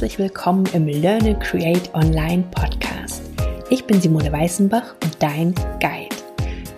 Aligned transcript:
herzlich 0.00 0.18
willkommen 0.18 0.64
im 0.72 0.86
Learn 0.86 1.26
and 1.26 1.40
Create 1.40 1.90
Online 1.92 2.42
Podcast. 2.52 3.20
Ich 3.68 3.84
bin 3.84 4.00
Simone 4.00 4.32
Weißenbach 4.32 4.94
und 5.04 5.22
dein 5.22 5.54
Guide. 5.78 6.16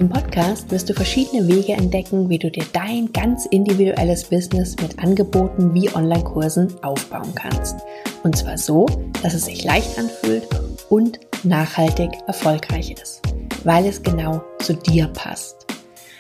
Im 0.01 0.09
Podcast 0.09 0.69
wirst 0.73 0.91
du 0.91 0.93
verschiedene 0.93 1.47
Wege 1.47 1.75
entdecken, 1.75 2.29
wie 2.29 2.41
du 2.41 2.51
dir 2.51 2.65
dein 2.73 3.13
ganz 3.13 3.47
individuelles 3.47 4.25
Business 4.25 4.75
mit 4.83 4.99
Angeboten 4.99 5.73
wie 5.73 5.89
Online-Kursen 5.95 6.75
aufbauen 6.83 7.33
kannst. 7.37 7.77
Und 8.25 8.37
zwar 8.37 8.59
so, 8.59 8.87
dass 9.23 9.35
es 9.35 9.45
sich 9.45 9.63
leicht 9.63 9.97
anfühlt 10.01 10.49
und 10.89 11.21
nachhaltig 11.45 12.11
erfolgreich 12.27 12.91
ist, 12.91 13.23
weil 13.63 13.87
es 13.87 14.03
genau 14.03 14.43
zu 14.59 14.75
dir 14.75 15.07
passt. 15.07 15.62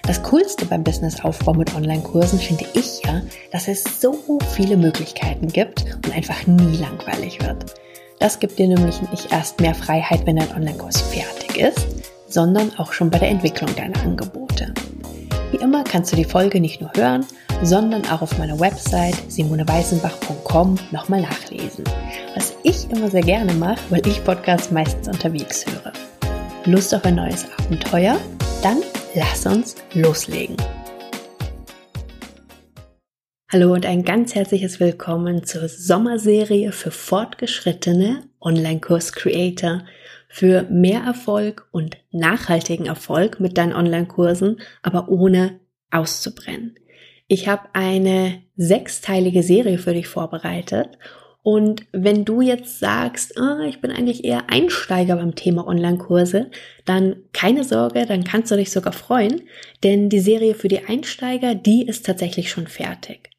Das 0.02 0.20
Coolste 0.24 0.66
beim 0.66 0.82
Businessaufbau 0.82 1.54
mit 1.54 1.74
Online-Kursen 1.76 2.40
finde 2.40 2.66
ich 2.74 3.02
ja, 3.04 3.22
dass 3.52 3.68
es 3.68 3.84
so 4.00 4.40
viele 4.54 4.76
Möglichkeiten 4.76 5.46
gibt 5.46 5.84
und 6.04 6.12
einfach 6.14 6.44
nie 6.46 6.76
langweilig 6.76 7.40
wird. 7.40 7.76
Das 8.18 8.40
gibt 8.40 8.58
dir 8.58 8.66
nämlich 8.66 9.00
nicht 9.10 9.30
erst 9.30 9.60
mehr 9.60 9.74
Freiheit, 9.74 10.26
wenn 10.26 10.36
dein 10.36 10.52
Online-Kurs 10.54 11.00
fertig 11.00 11.56
ist, 11.56 11.86
sondern 12.26 12.72
auch 12.78 12.92
schon 12.92 13.10
bei 13.10 13.18
der 13.18 13.30
Entwicklung 13.30 13.74
deiner 13.76 14.00
Angebote. 14.02 14.74
Wie 15.52 15.58
immer 15.58 15.84
kannst 15.84 16.10
du 16.12 16.16
die 16.16 16.24
Folge 16.24 16.60
nicht 16.60 16.80
nur 16.80 16.90
hören, 16.96 17.24
sondern 17.62 18.04
auch 18.06 18.22
auf 18.22 18.36
meiner 18.38 18.58
Website 18.58 19.16
simoneweißenbach.com 19.28 20.78
nochmal 20.90 21.20
nachlesen. 21.20 21.84
Was 22.34 22.54
ich 22.64 22.90
immer 22.90 23.08
sehr 23.08 23.22
gerne 23.22 23.52
mache, 23.54 23.80
weil 23.90 24.04
ich 24.06 24.24
Podcasts 24.24 24.72
meistens 24.72 25.06
unterwegs 25.06 25.64
höre. 25.66 25.92
Lust 26.64 26.92
auf 26.92 27.04
ein 27.04 27.14
neues 27.14 27.46
Abenteuer? 27.58 28.16
Dann 28.62 28.78
lass 29.14 29.46
uns 29.46 29.76
loslegen. 29.94 30.56
Hallo 33.50 33.74
und 33.74 33.84
ein 33.84 34.02
ganz 34.02 34.34
herzliches 34.34 34.80
Willkommen 34.80 35.44
zur 35.44 35.68
Sommerserie 35.68 36.72
für 36.72 36.90
fortgeschrittene 36.90 38.22
Online-Kurs-Creator 38.40 39.84
für 40.28 40.62
mehr 40.70 41.02
Erfolg 41.02 41.68
und 41.70 41.98
nachhaltigen 42.10 42.86
Erfolg 42.86 43.40
mit 43.40 43.58
deinen 43.58 43.74
Online-Kursen, 43.74 44.60
aber 44.82 45.10
ohne 45.10 45.60
auszubrennen. 45.90 46.76
Ich 47.28 47.48
habe 47.48 47.68
eine 47.74 48.42
sechsteilige 48.56 49.42
Serie 49.42 49.76
für 49.76 49.92
dich 49.92 50.08
vorbereitet 50.08 50.96
und 51.42 51.86
wenn 51.90 52.24
du 52.24 52.40
jetzt 52.40 52.78
sagst, 52.78 53.34
oh, 53.36 53.60
ich 53.66 53.80
bin 53.80 53.90
eigentlich 53.90 54.24
eher 54.24 54.48
Einsteiger 54.48 55.16
beim 55.16 55.34
Thema 55.34 55.66
Online-Kurse, 55.66 56.50
dann 56.84 57.16
keine 57.32 57.64
Sorge, 57.64 58.06
dann 58.06 58.22
kannst 58.22 58.52
du 58.52 58.56
dich 58.56 58.70
sogar 58.70 58.92
freuen, 58.92 59.42
denn 59.82 60.08
die 60.08 60.20
Serie 60.20 60.54
für 60.54 60.68
die 60.68 60.84
Einsteiger, 60.84 61.56
die 61.56 61.86
ist 61.86 62.06
tatsächlich 62.06 62.48
schon 62.48 62.68
fertig. 62.68 63.30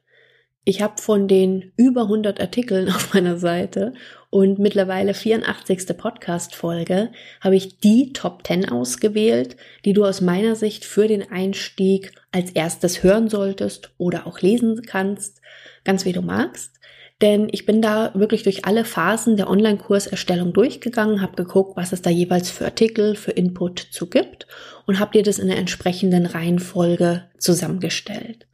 Ich 0.66 0.82
habe 0.82 1.02
von 1.02 1.30
den 1.30 1.72
über 1.78 2.04
100 2.04 2.42
Artikeln 2.42 2.90
auf 2.94 3.14
meiner 3.14 3.38
Seite 3.38 3.94
und 4.30 4.60
mittlerweile 4.60 5.14
84. 5.14 5.98
Podcast-Folge 5.98 7.10
habe 7.40 7.56
ich 7.56 7.80
die 7.80 8.12
Top 8.12 8.46
10 8.46 8.68
ausgewählt, 8.68 9.56
die 9.86 9.94
du 9.94 10.04
aus 10.04 10.20
meiner 10.20 10.56
Sicht 10.56 10.84
für 10.84 11.08
den 11.08 11.32
Einstieg 11.32 12.12
als 12.34 12.52
erstes 12.52 13.02
hören 13.02 13.30
solltest 13.30 13.94
oder 13.98 14.28
auch 14.28 14.42
lesen 14.42 14.82
kannst, 14.82 15.40
ganz 15.86 16.04
wie 16.04 16.14
du 16.14 16.22
magst. 16.22 16.80
Denn 17.22 17.48
ich 17.52 17.66
bin 17.66 17.82
da 17.82 18.12
wirklich 18.16 18.44
durch 18.44 18.66
alle 18.66 18.86
Phasen 18.86 19.38
der 19.38 19.50
Online-Kurserstellung 19.50 20.52
durchgegangen, 20.52 21.22
habe 21.22 21.36
geguckt, 21.36 21.78
was 21.78 21.94
es 21.94 22.02
da 22.02 22.10
jeweils 22.10 22.50
für 22.50 22.66
Artikel, 22.66 23.16
für 23.16 23.32
Input 23.32 23.80
zu 23.80 24.10
gibt 24.10 24.48
und 24.86 25.00
habe 25.00 25.12
dir 25.14 25.24
das 25.24 25.40
in 25.40 25.48
der 25.48 25.58
entsprechenden 25.58 26.26
Reihenfolge 26.26 27.24
zusammengestellt. 27.38 28.48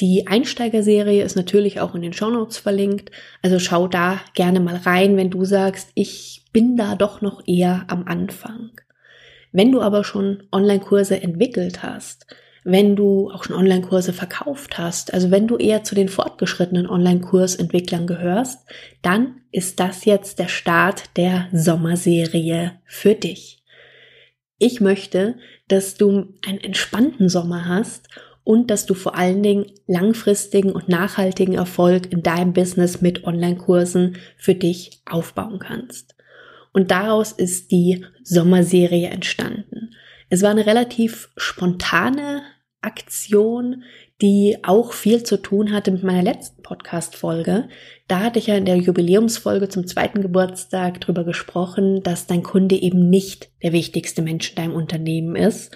Die 0.00 0.26
Einsteigerserie 0.26 1.22
ist 1.22 1.36
natürlich 1.36 1.80
auch 1.80 1.94
in 1.94 2.02
den 2.02 2.12
Shownotes 2.12 2.58
verlinkt, 2.58 3.10
also 3.42 3.58
schau 3.58 3.88
da 3.88 4.20
gerne 4.34 4.60
mal 4.60 4.76
rein, 4.76 5.16
wenn 5.16 5.30
du 5.30 5.44
sagst, 5.44 5.90
ich 5.94 6.44
bin 6.52 6.76
da 6.76 6.96
doch 6.96 7.20
noch 7.20 7.42
eher 7.46 7.84
am 7.88 8.04
Anfang. 8.06 8.70
Wenn 9.52 9.70
du 9.70 9.80
aber 9.80 10.02
schon 10.02 10.44
Online-Kurse 10.50 11.22
entwickelt 11.22 11.82
hast, 11.82 12.26
wenn 12.64 12.94
du 12.96 13.30
auch 13.30 13.44
schon 13.44 13.56
Online-Kurse 13.56 14.12
verkauft 14.12 14.78
hast, 14.78 15.12
also 15.12 15.30
wenn 15.30 15.48
du 15.48 15.56
eher 15.56 15.84
zu 15.84 15.94
den 15.94 16.08
fortgeschrittenen 16.08 16.88
Online-Kursentwicklern 16.88 18.06
gehörst, 18.06 18.60
dann 19.02 19.40
ist 19.50 19.80
das 19.80 20.04
jetzt 20.04 20.38
der 20.38 20.48
Start 20.48 21.04
der 21.16 21.48
Sommerserie 21.52 22.72
für 22.86 23.14
dich. 23.14 23.62
Ich 24.58 24.80
möchte, 24.80 25.36
dass 25.68 25.96
du 25.96 26.34
einen 26.46 26.60
entspannten 26.60 27.28
Sommer 27.28 27.66
hast 27.66 28.08
und 28.44 28.70
dass 28.70 28.86
du 28.86 28.94
vor 28.94 29.16
allen 29.16 29.42
Dingen 29.42 29.66
langfristigen 29.86 30.72
und 30.72 30.88
nachhaltigen 30.88 31.54
Erfolg 31.54 32.12
in 32.12 32.22
deinem 32.22 32.52
Business 32.52 33.00
mit 33.00 33.24
Online-Kursen 33.24 34.16
für 34.36 34.54
dich 34.54 35.02
aufbauen 35.04 35.58
kannst. 35.58 36.14
Und 36.72 36.90
daraus 36.90 37.32
ist 37.32 37.70
die 37.70 38.04
Sommerserie 38.22 39.08
entstanden. 39.08 39.90
Es 40.30 40.42
war 40.42 40.50
eine 40.50 40.64
relativ 40.64 41.28
spontane 41.36 42.42
Aktion, 42.82 43.84
die 44.20 44.58
auch 44.62 44.92
viel 44.92 45.22
zu 45.22 45.40
tun 45.40 45.72
hatte 45.72 45.90
mit 45.90 46.02
meiner 46.02 46.22
letzten 46.22 46.62
Podcast-Folge. 46.62 47.68
Da 48.08 48.20
hatte 48.20 48.38
ich 48.38 48.48
ja 48.48 48.56
in 48.56 48.64
der 48.64 48.76
Jubiläumsfolge 48.76 49.68
zum 49.68 49.86
zweiten 49.86 50.22
Geburtstag 50.22 51.00
drüber 51.00 51.24
gesprochen, 51.24 52.02
dass 52.02 52.26
dein 52.26 52.42
Kunde 52.42 52.76
eben 52.76 53.08
nicht 53.08 53.50
der 53.62 53.72
wichtigste 53.72 54.22
Mensch 54.22 54.50
in 54.50 54.56
deinem 54.56 54.74
Unternehmen 54.74 55.36
ist 55.36 55.74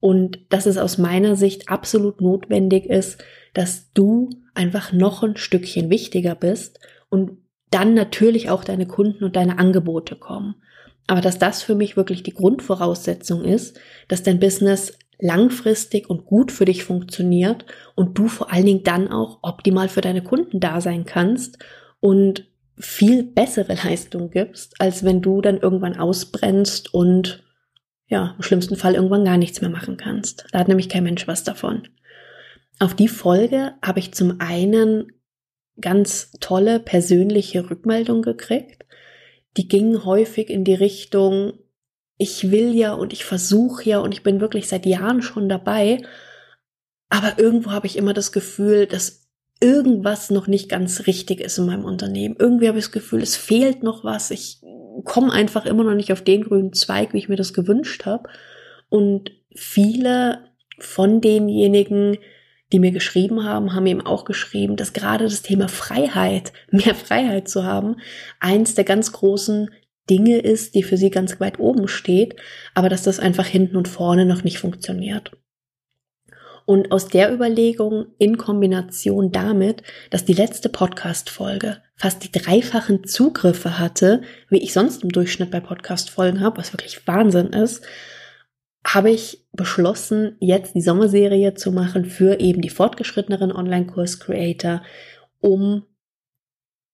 und 0.00 0.40
dass 0.48 0.66
es 0.66 0.78
aus 0.78 0.98
meiner 0.98 1.36
Sicht 1.36 1.68
absolut 1.68 2.20
notwendig 2.20 2.86
ist, 2.86 3.22
dass 3.54 3.92
du 3.92 4.30
einfach 4.54 4.92
noch 4.92 5.22
ein 5.22 5.36
Stückchen 5.36 5.90
wichtiger 5.90 6.34
bist 6.34 6.80
und 7.08 7.38
dann 7.70 7.94
natürlich 7.94 8.50
auch 8.50 8.64
deine 8.64 8.86
Kunden 8.86 9.24
und 9.24 9.36
deine 9.36 9.58
Angebote 9.58 10.16
kommen. 10.16 10.56
Aber 11.06 11.20
dass 11.20 11.38
das 11.38 11.62
für 11.62 11.74
mich 11.74 11.96
wirklich 11.96 12.22
die 12.22 12.34
Grundvoraussetzung 12.34 13.44
ist, 13.44 13.78
dass 14.08 14.22
dein 14.22 14.40
Business 14.40 14.98
langfristig 15.22 16.10
und 16.10 16.26
gut 16.26 16.52
für 16.52 16.64
dich 16.64 16.84
funktioniert 16.84 17.64
und 17.94 18.18
du 18.18 18.28
vor 18.28 18.52
allen 18.52 18.66
Dingen 18.66 18.82
dann 18.82 19.08
auch 19.08 19.38
optimal 19.42 19.88
für 19.88 20.00
deine 20.00 20.22
Kunden 20.22 20.60
da 20.60 20.80
sein 20.80 21.04
kannst 21.04 21.58
und 22.00 22.50
viel 22.76 23.22
bessere 23.22 23.74
Leistung 23.84 24.30
gibst, 24.30 24.80
als 24.80 25.04
wenn 25.04 25.22
du 25.22 25.40
dann 25.40 25.58
irgendwann 25.58 25.96
ausbrennst 25.96 26.92
und 26.92 27.44
ja, 28.06 28.34
im 28.36 28.42
schlimmsten 28.42 28.76
Fall 28.76 28.94
irgendwann 28.94 29.24
gar 29.24 29.38
nichts 29.38 29.60
mehr 29.60 29.70
machen 29.70 29.96
kannst. 29.96 30.44
Da 30.52 30.58
hat 30.58 30.68
nämlich 30.68 30.88
kein 30.88 31.04
Mensch 31.04 31.26
was 31.26 31.44
davon. 31.44 31.88
Auf 32.78 32.94
die 32.94 33.08
Folge 33.08 33.74
habe 33.80 34.00
ich 34.00 34.12
zum 34.12 34.40
einen 34.40 35.12
ganz 35.80 36.32
tolle 36.40 36.80
persönliche 36.80 37.70
Rückmeldungen 37.70 38.22
gekriegt 38.22 38.82
die 39.56 39.68
gingen 39.68 40.04
häufig 40.04 40.48
in 40.48 40.64
die 40.64 40.74
Richtung, 40.74 41.52
ich 42.22 42.52
will 42.52 42.72
ja 42.72 42.92
und 42.92 43.12
ich 43.12 43.24
versuche 43.24 43.88
ja 43.88 43.98
und 43.98 44.12
ich 44.12 44.22
bin 44.22 44.40
wirklich 44.40 44.68
seit 44.68 44.86
Jahren 44.86 45.22
schon 45.22 45.48
dabei, 45.48 45.98
aber 47.08 47.36
irgendwo 47.36 47.72
habe 47.72 47.88
ich 47.88 47.96
immer 47.96 48.14
das 48.14 48.30
Gefühl, 48.30 48.86
dass 48.86 49.26
irgendwas 49.60 50.30
noch 50.30 50.46
nicht 50.46 50.68
ganz 50.68 51.08
richtig 51.08 51.40
ist 51.40 51.58
in 51.58 51.66
meinem 51.66 51.84
Unternehmen. 51.84 52.36
Irgendwie 52.38 52.68
habe 52.68 52.78
ich 52.78 52.84
das 52.84 52.92
Gefühl, 52.92 53.22
es 53.22 53.36
fehlt 53.36 53.82
noch 53.82 54.04
was. 54.04 54.30
Ich 54.30 54.60
komme 55.04 55.32
einfach 55.32 55.66
immer 55.66 55.82
noch 55.82 55.94
nicht 55.94 56.12
auf 56.12 56.22
den 56.22 56.44
grünen 56.44 56.72
Zweig, 56.72 57.12
wie 57.12 57.18
ich 57.18 57.28
mir 57.28 57.36
das 57.36 57.52
gewünscht 57.52 58.06
habe. 58.06 58.28
Und 58.88 59.32
viele 59.54 60.44
von 60.78 61.20
denjenigen, 61.20 62.18
die 62.72 62.78
mir 62.78 62.92
geschrieben 62.92 63.44
haben, 63.44 63.74
haben 63.74 63.86
eben 63.86 64.00
auch 64.00 64.24
geschrieben, 64.24 64.76
dass 64.76 64.92
gerade 64.92 65.24
das 65.24 65.42
Thema 65.42 65.68
Freiheit, 65.68 66.52
mehr 66.70 66.94
Freiheit 66.94 67.48
zu 67.48 67.64
haben, 67.64 67.96
eins 68.38 68.76
der 68.76 68.84
ganz 68.84 69.10
großen 69.10 69.70
Dinge 70.10 70.38
ist, 70.38 70.74
die 70.74 70.82
für 70.82 70.96
sie 70.96 71.10
ganz 71.10 71.40
weit 71.40 71.58
oben 71.58 71.88
steht, 71.88 72.36
aber 72.74 72.88
dass 72.88 73.02
das 73.02 73.20
einfach 73.20 73.46
hinten 73.46 73.76
und 73.76 73.88
vorne 73.88 74.26
noch 74.26 74.44
nicht 74.44 74.58
funktioniert. 74.58 75.32
Und 76.64 76.92
aus 76.92 77.08
der 77.08 77.32
Überlegung 77.32 78.06
in 78.18 78.38
Kombination 78.38 79.32
damit, 79.32 79.82
dass 80.10 80.24
die 80.24 80.32
letzte 80.32 80.68
Podcast-Folge 80.68 81.82
fast 81.96 82.22
die 82.24 82.32
dreifachen 82.32 83.04
Zugriffe 83.04 83.78
hatte, 83.78 84.22
wie 84.48 84.58
ich 84.58 84.72
sonst 84.72 85.02
im 85.02 85.10
Durchschnitt 85.10 85.50
bei 85.50 85.60
Podcast-Folgen 85.60 86.40
habe, 86.40 86.58
was 86.58 86.72
wirklich 86.72 87.06
Wahnsinn 87.06 87.48
ist, 87.48 87.84
habe 88.84 89.10
ich 89.10 89.46
beschlossen, 89.52 90.36
jetzt 90.40 90.74
die 90.74 90.82
Sommerserie 90.82 91.54
zu 91.54 91.72
machen 91.72 92.04
für 92.04 92.40
eben 92.40 92.62
die 92.62 92.70
fortgeschritteneren 92.70 93.52
Online-Kurs-Creator, 93.52 94.82
um 95.40 95.84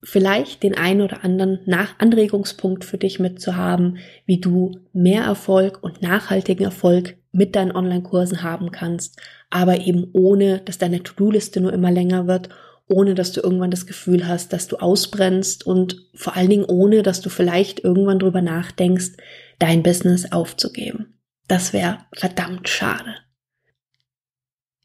vielleicht 0.02 0.62
den 0.62 0.76
einen 0.76 1.00
oder 1.00 1.24
anderen 1.24 1.60
Nach 1.66 1.98
Anregungspunkt 1.98 2.84
für 2.84 2.98
dich 2.98 3.18
mitzuhaben, 3.18 3.98
wie 4.26 4.40
du 4.40 4.78
mehr 4.92 5.24
Erfolg 5.24 5.82
und 5.82 6.02
nachhaltigen 6.02 6.64
Erfolg 6.64 7.16
mit 7.32 7.56
deinen 7.56 7.72
Online-Kursen 7.72 8.42
haben 8.42 8.70
kannst, 8.70 9.20
aber 9.50 9.80
eben 9.80 10.08
ohne, 10.12 10.60
dass 10.60 10.78
deine 10.78 11.02
To-Do-Liste 11.02 11.60
nur 11.60 11.72
immer 11.72 11.90
länger 11.90 12.26
wird, 12.26 12.48
ohne 12.86 13.14
dass 13.14 13.32
du 13.32 13.40
irgendwann 13.40 13.70
das 13.70 13.86
Gefühl 13.86 14.26
hast, 14.26 14.52
dass 14.52 14.66
du 14.66 14.76
ausbrennst 14.76 15.66
und 15.66 16.08
vor 16.14 16.36
allen 16.36 16.50
Dingen 16.50 16.64
ohne, 16.64 17.02
dass 17.02 17.20
du 17.20 17.28
vielleicht 17.28 17.80
irgendwann 17.80 18.18
drüber 18.18 18.40
nachdenkst, 18.40 19.12
dein 19.58 19.82
Business 19.82 20.32
aufzugeben. 20.32 21.18
Das 21.48 21.72
wäre 21.72 21.98
verdammt 22.14 22.68
schade. 22.68 23.16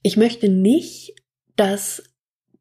Ich 0.02 0.18
möchte 0.18 0.50
nicht, 0.50 1.16
dass 1.56 2.04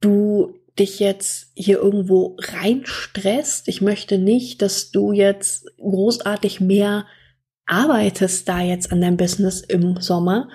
du 0.00 0.54
dich 0.78 1.00
jetzt 1.00 1.52
hier 1.54 1.78
irgendwo 1.78 2.36
reinstresst. 2.40 3.68
Ich 3.68 3.80
möchte 3.80 4.18
nicht, 4.18 4.62
dass 4.62 4.90
du 4.90 5.12
jetzt 5.12 5.66
großartig 5.76 6.60
mehr 6.60 7.06
arbeitest 7.66 8.48
da 8.48 8.60
jetzt 8.60 8.92
an 8.92 9.00
deinem 9.00 9.16
Business 9.16 9.60
im 9.60 10.00
Sommer. 10.00 10.48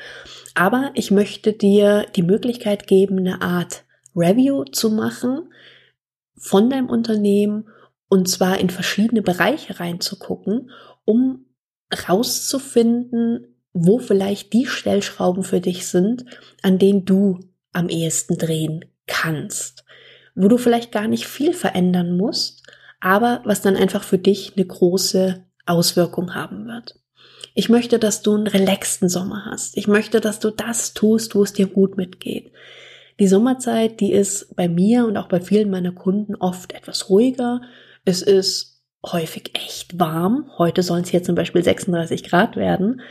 Aber 0.55 0.91
ich 0.95 1.11
möchte 1.11 1.53
dir 1.53 2.05
die 2.15 2.23
Möglichkeit 2.23 2.87
geben, 2.87 3.19
eine 3.19 3.41
Art 3.41 3.83
Review 4.15 4.63
zu 4.65 4.89
machen 4.89 5.51
von 6.35 6.69
deinem 6.69 6.89
Unternehmen 6.89 7.69
und 8.09 8.27
zwar 8.29 8.59
in 8.59 8.69
verschiedene 8.69 9.21
Bereiche 9.21 9.79
reinzugucken, 9.79 10.71
um 11.05 11.45
rauszufinden, 12.07 13.55
wo 13.73 13.99
vielleicht 13.99 14.53
die 14.53 14.65
Stellschrauben 14.65 15.43
für 15.43 15.61
dich 15.61 15.87
sind, 15.87 16.25
an 16.61 16.79
denen 16.79 17.05
du 17.05 17.39
am 17.73 17.89
ehesten 17.89 18.37
drehen 18.37 18.85
kannst, 19.05 19.85
wo 20.37 20.47
du 20.47 20.57
vielleicht 20.57 20.91
gar 20.91 21.07
nicht 21.07 21.27
viel 21.27 21.53
verändern 21.53 22.15
musst, 22.15 22.63
aber 22.99 23.41
was 23.43 23.61
dann 23.61 23.75
einfach 23.75 24.03
für 24.03 24.19
dich 24.19 24.53
eine 24.55 24.65
große 24.65 25.43
Auswirkung 25.65 26.35
haben 26.35 26.67
wird. 26.67 26.99
Ich 27.55 27.69
möchte, 27.69 27.97
dass 27.97 28.21
du 28.21 28.35
einen 28.35 28.47
relaxten 28.47 29.09
Sommer 29.09 29.45
hast. 29.45 29.75
Ich 29.77 29.87
möchte, 29.87 30.21
dass 30.21 30.39
du 30.39 30.51
das 30.51 30.93
tust, 30.93 31.33
wo 31.33 31.43
es 31.43 31.53
dir 31.53 31.65
gut 31.65 31.97
mitgeht. 31.97 32.51
Die 33.19 33.27
Sommerzeit, 33.27 33.99
die 33.99 34.13
ist 34.13 34.55
bei 34.55 34.69
mir 34.69 35.07
und 35.07 35.17
auch 35.17 35.27
bei 35.27 35.41
vielen 35.41 35.71
meiner 35.71 35.91
Kunden 35.91 36.35
oft 36.35 36.73
etwas 36.73 37.09
ruhiger. 37.09 37.61
Es 38.05 38.21
ist 38.21 38.83
häufig 39.03 39.55
echt 39.55 39.99
warm. 39.99 40.51
Heute 40.59 40.83
sollen 40.83 41.03
es 41.03 41.09
hier 41.09 41.23
zum 41.23 41.33
Beispiel 41.33 41.63
36 41.63 42.23
Grad 42.23 42.55
werden 42.55 43.01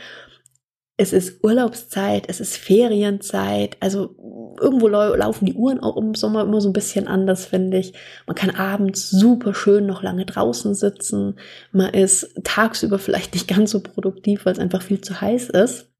es 0.97 1.13
ist 1.13 1.43
Urlaubszeit, 1.43 2.23
es 2.27 2.39
ist 2.39 2.57
Ferienzeit, 2.57 3.77
also 3.79 4.15
irgendwo 4.59 4.87
laufen 4.87 5.45
die 5.45 5.53
Uhren 5.53 5.79
auch 5.79 5.95
im 5.95 6.15
Sommer 6.15 6.41
immer 6.41 6.59
so 6.59 6.69
ein 6.69 6.73
bisschen 6.73 7.07
anders, 7.07 7.45
finde 7.45 7.77
ich. 7.77 7.93
Man 8.25 8.35
kann 8.35 8.49
abends 8.49 9.11
super 9.11 9.53
schön 9.53 9.85
noch 9.85 10.01
lange 10.01 10.25
draußen 10.25 10.73
sitzen. 10.73 11.35
Man 11.71 11.93
ist 11.93 12.33
tagsüber 12.43 12.97
vielleicht 12.97 13.35
nicht 13.35 13.47
ganz 13.47 13.69
so 13.69 13.81
produktiv, 13.81 14.45
weil 14.45 14.53
es 14.53 14.59
einfach 14.59 14.81
viel 14.81 14.99
zu 14.99 15.21
heiß 15.21 15.51
ist. 15.51 15.91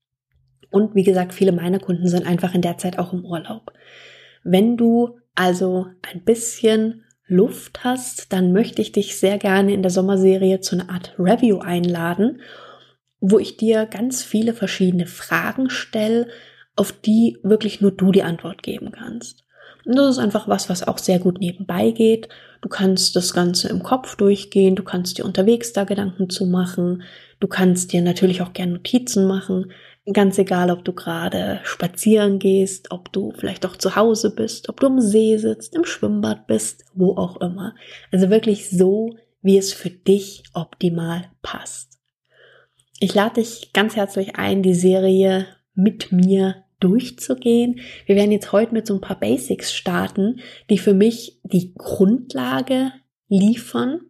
Und 0.71 0.95
wie 0.95 1.03
gesagt, 1.03 1.31
viele 1.31 1.51
meiner 1.51 1.79
Kunden 1.79 2.07
sind 2.07 2.25
einfach 2.25 2.55
in 2.55 2.63
der 2.63 2.79
Zeit 2.79 2.97
auch 2.97 3.13
im 3.13 3.23
Urlaub. 3.23 3.71
Wenn 4.44 4.77
du 4.77 5.19
also 5.35 5.85
ein 6.11 6.23
bisschen 6.23 7.03
Luft 7.27 7.83
hast, 7.83 8.33
dann 8.33 8.51
möchte 8.51 8.81
ich 8.81 8.94
dich 8.94 9.19
sehr 9.19 9.38
gerne 9.38 9.73
in 9.73 9.83
der 9.83 9.91
Sommerserie 9.91 10.59
zu 10.59 10.75
einer 10.75 10.89
Art 10.89 11.13
Review 11.19 11.59
einladen 11.59 12.41
wo 13.19 13.39
ich 13.39 13.57
dir 13.57 13.85
ganz 13.85 14.23
viele 14.23 14.53
verschiedene 14.53 15.07
Fragen 15.07 15.69
stelle, 15.69 16.27
auf 16.75 16.91
die 16.91 17.37
wirklich 17.43 17.81
nur 17.81 17.91
du 17.91 18.11
die 18.11 18.23
Antwort 18.23 18.63
geben 18.63 18.91
kannst. 18.91 19.43
Und 19.85 19.95
das 19.95 20.11
ist 20.11 20.19
einfach 20.19 20.47
was, 20.47 20.69
was 20.69 20.85
auch 20.85 20.97
sehr 20.97 21.19
gut 21.19 21.39
nebenbei 21.39 21.91
geht. 21.91 22.29
Du 22.61 22.69
kannst 22.69 23.15
das 23.15 23.33
Ganze 23.33 23.69
im 23.69 23.83
Kopf 23.83 24.15
durchgehen, 24.15 24.75
du 24.75 24.83
kannst 24.83 25.17
dir 25.17 25.25
unterwegs 25.25 25.73
da 25.73 25.85
Gedanken 25.85 26.29
zu 26.29 26.45
machen, 26.45 27.03
du 27.39 27.47
kannst 27.47 27.93
dir 27.93 28.01
natürlich 28.01 28.41
auch 28.41 28.53
gerne 28.53 28.73
Notizen 28.73 29.27
machen, 29.27 29.71
ganz 30.11 30.37
egal, 30.37 30.71
ob 30.71 30.83
du 30.83 30.93
gerade 30.93 31.59
spazieren 31.63 32.39
gehst, 32.39 32.91
ob 32.91 33.11
du 33.11 33.31
vielleicht 33.37 33.65
auch 33.65 33.75
zu 33.75 33.95
Hause 33.95 34.33
bist, 34.33 34.69
ob 34.69 34.79
du 34.79 34.87
am 34.87 35.01
See 35.01 35.37
sitzt, 35.37 35.75
im 35.75 35.85
Schwimmbad 35.85 36.47
bist, 36.47 36.85
wo 36.93 37.15
auch 37.15 37.39
immer. 37.41 37.75
Also 38.11 38.29
wirklich 38.29 38.69
so, 38.69 39.15
wie 39.41 39.57
es 39.57 39.73
für 39.73 39.89
dich 39.89 40.43
optimal 40.53 41.29
passt. 41.41 41.96
Ich 42.99 43.13
lade 43.13 43.35
dich 43.35 43.73
ganz 43.73 43.95
herzlich 43.95 44.38
ein, 44.38 44.63
die 44.63 44.73
Serie 44.73 45.45
mit 45.75 46.11
mir 46.11 46.63
durchzugehen. 46.79 47.79
Wir 48.05 48.15
werden 48.15 48.31
jetzt 48.31 48.51
heute 48.51 48.73
mit 48.73 48.88
so 48.88 48.95
ein 48.95 49.01
paar 49.01 49.19
Basics 49.19 49.73
starten, 49.73 50.39
die 50.69 50.79
für 50.79 50.94
mich 50.94 51.39
die 51.44 51.73
Grundlage 51.75 52.91
liefern 53.27 54.01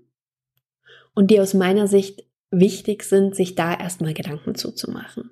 und 1.13 1.31
die 1.31 1.39
aus 1.39 1.54
meiner 1.54 1.88
Sicht 1.88 2.24
wichtig 2.50 3.04
sind, 3.04 3.36
sich 3.36 3.56
da 3.56 3.78
erstmal 3.78 4.13
Gedanken 4.13 4.56
zuzumachen. 4.56 5.31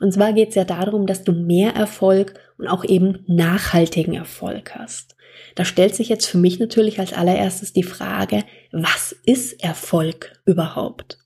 Und 0.00 0.12
zwar 0.12 0.32
geht 0.32 0.50
es 0.50 0.54
ja 0.54 0.64
darum, 0.64 1.06
dass 1.06 1.24
du 1.24 1.32
mehr 1.32 1.74
Erfolg 1.74 2.34
und 2.58 2.68
auch 2.68 2.84
eben 2.84 3.24
nachhaltigen 3.26 4.14
Erfolg 4.14 4.74
hast. 4.74 5.16
Da 5.54 5.64
stellt 5.64 5.94
sich 5.94 6.08
jetzt 6.08 6.26
für 6.26 6.38
mich 6.38 6.60
natürlich 6.60 7.00
als 7.00 7.12
allererstes 7.12 7.72
die 7.72 7.82
Frage, 7.82 8.44
was 8.70 9.12
ist 9.24 9.62
Erfolg 9.62 10.40
überhaupt? 10.44 11.21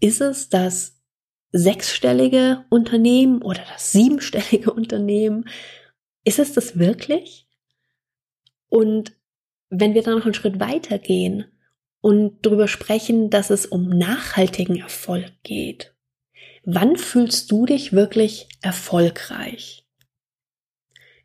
Ist 0.00 0.20
es 0.20 0.48
das 0.48 0.98
sechsstellige 1.52 2.64
Unternehmen 2.70 3.42
oder 3.42 3.62
das 3.70 3.92
siebenstellige 3.92 4.72
Unternehmen? 4.72 5.48
Ist 6.24 6.38
es 6.38 6.52
das 6.52 6.78
wirklich? 6.78 7.46
Und 8.68 9.12
wenn 9.68 9.94
wir 9.94 10.02
dann 10.02 10.18
noch 10.18 10.24
einen 10.24 10.34
Schritt 10.34 10.58
weiter 10.58 10.98
gehen 10.98 11.44
und 12.00 12.44
darüber 12.44 12.68
sprechen, 12.68 13.30
dass 13.30 13.50
es 13.50 13.66
um 13.66 13.88
nachhaltigen 13.88 14.76
Erfolg 14.76 15.32
geht, 15.42 15.94
wann 16.64 16.96
fühlst 16.96 17.50
du 17.50 17.66
dich 17.66 17.92
wirklich 17.92 18.48
erfolgreich? 18.62 19.86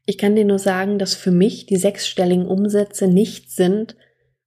Ich 0.06 0.18
kann 0.18 0.36
dir 0.36 0.45
nur 0.45 0.60
sagen, 0.60 1.00
dass 1.00 1.16
für 1.16 1.31
mich 1.31 1.66
die 1.66 1.78
sechsstelligen 1.78 2.45
Umsätze 2.45 3.07
nichts 3.07 3.56
sind, 3.56 3.95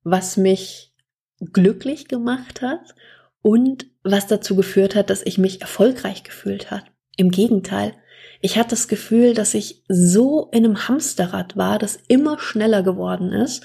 was 0.03 0.37
mich 0.37 0.95
glücklich 1.41 2.09
gemacht 2.09 2.63
hat 2.63 2.95
und 3.43 3.87
was 4.03 4.27
dazu 4.27 4.57
geführt 4.57 4.95
hat, 4.95 5.11
dass 5.11 5.25
ich 5.25 5.39
mich 5.39 5.61
erfolgreich 5.61 6.23
gefühlt 6.23 6.71
hat. 6.71 6.85
Im 7.17 7.31
Gegenteil, 7.31 7.95
ich 8.41 8.57
hatte 8.57 8.71
das 8.71 8.89
Gefühl, 8.89 9.35
dass 9.35 9.55
ich 9.55 9.83
so 9.89 10.49
in 10.53 10.65
einem 10.65 10.89
Hamsterrad 10.89 11.57
war, 11.57 11.79
das 11.79 11.99
immer 12.09 12.39
schneller 12.39 12.83
geworden 12.83 13.33
ist. 13.33 13.65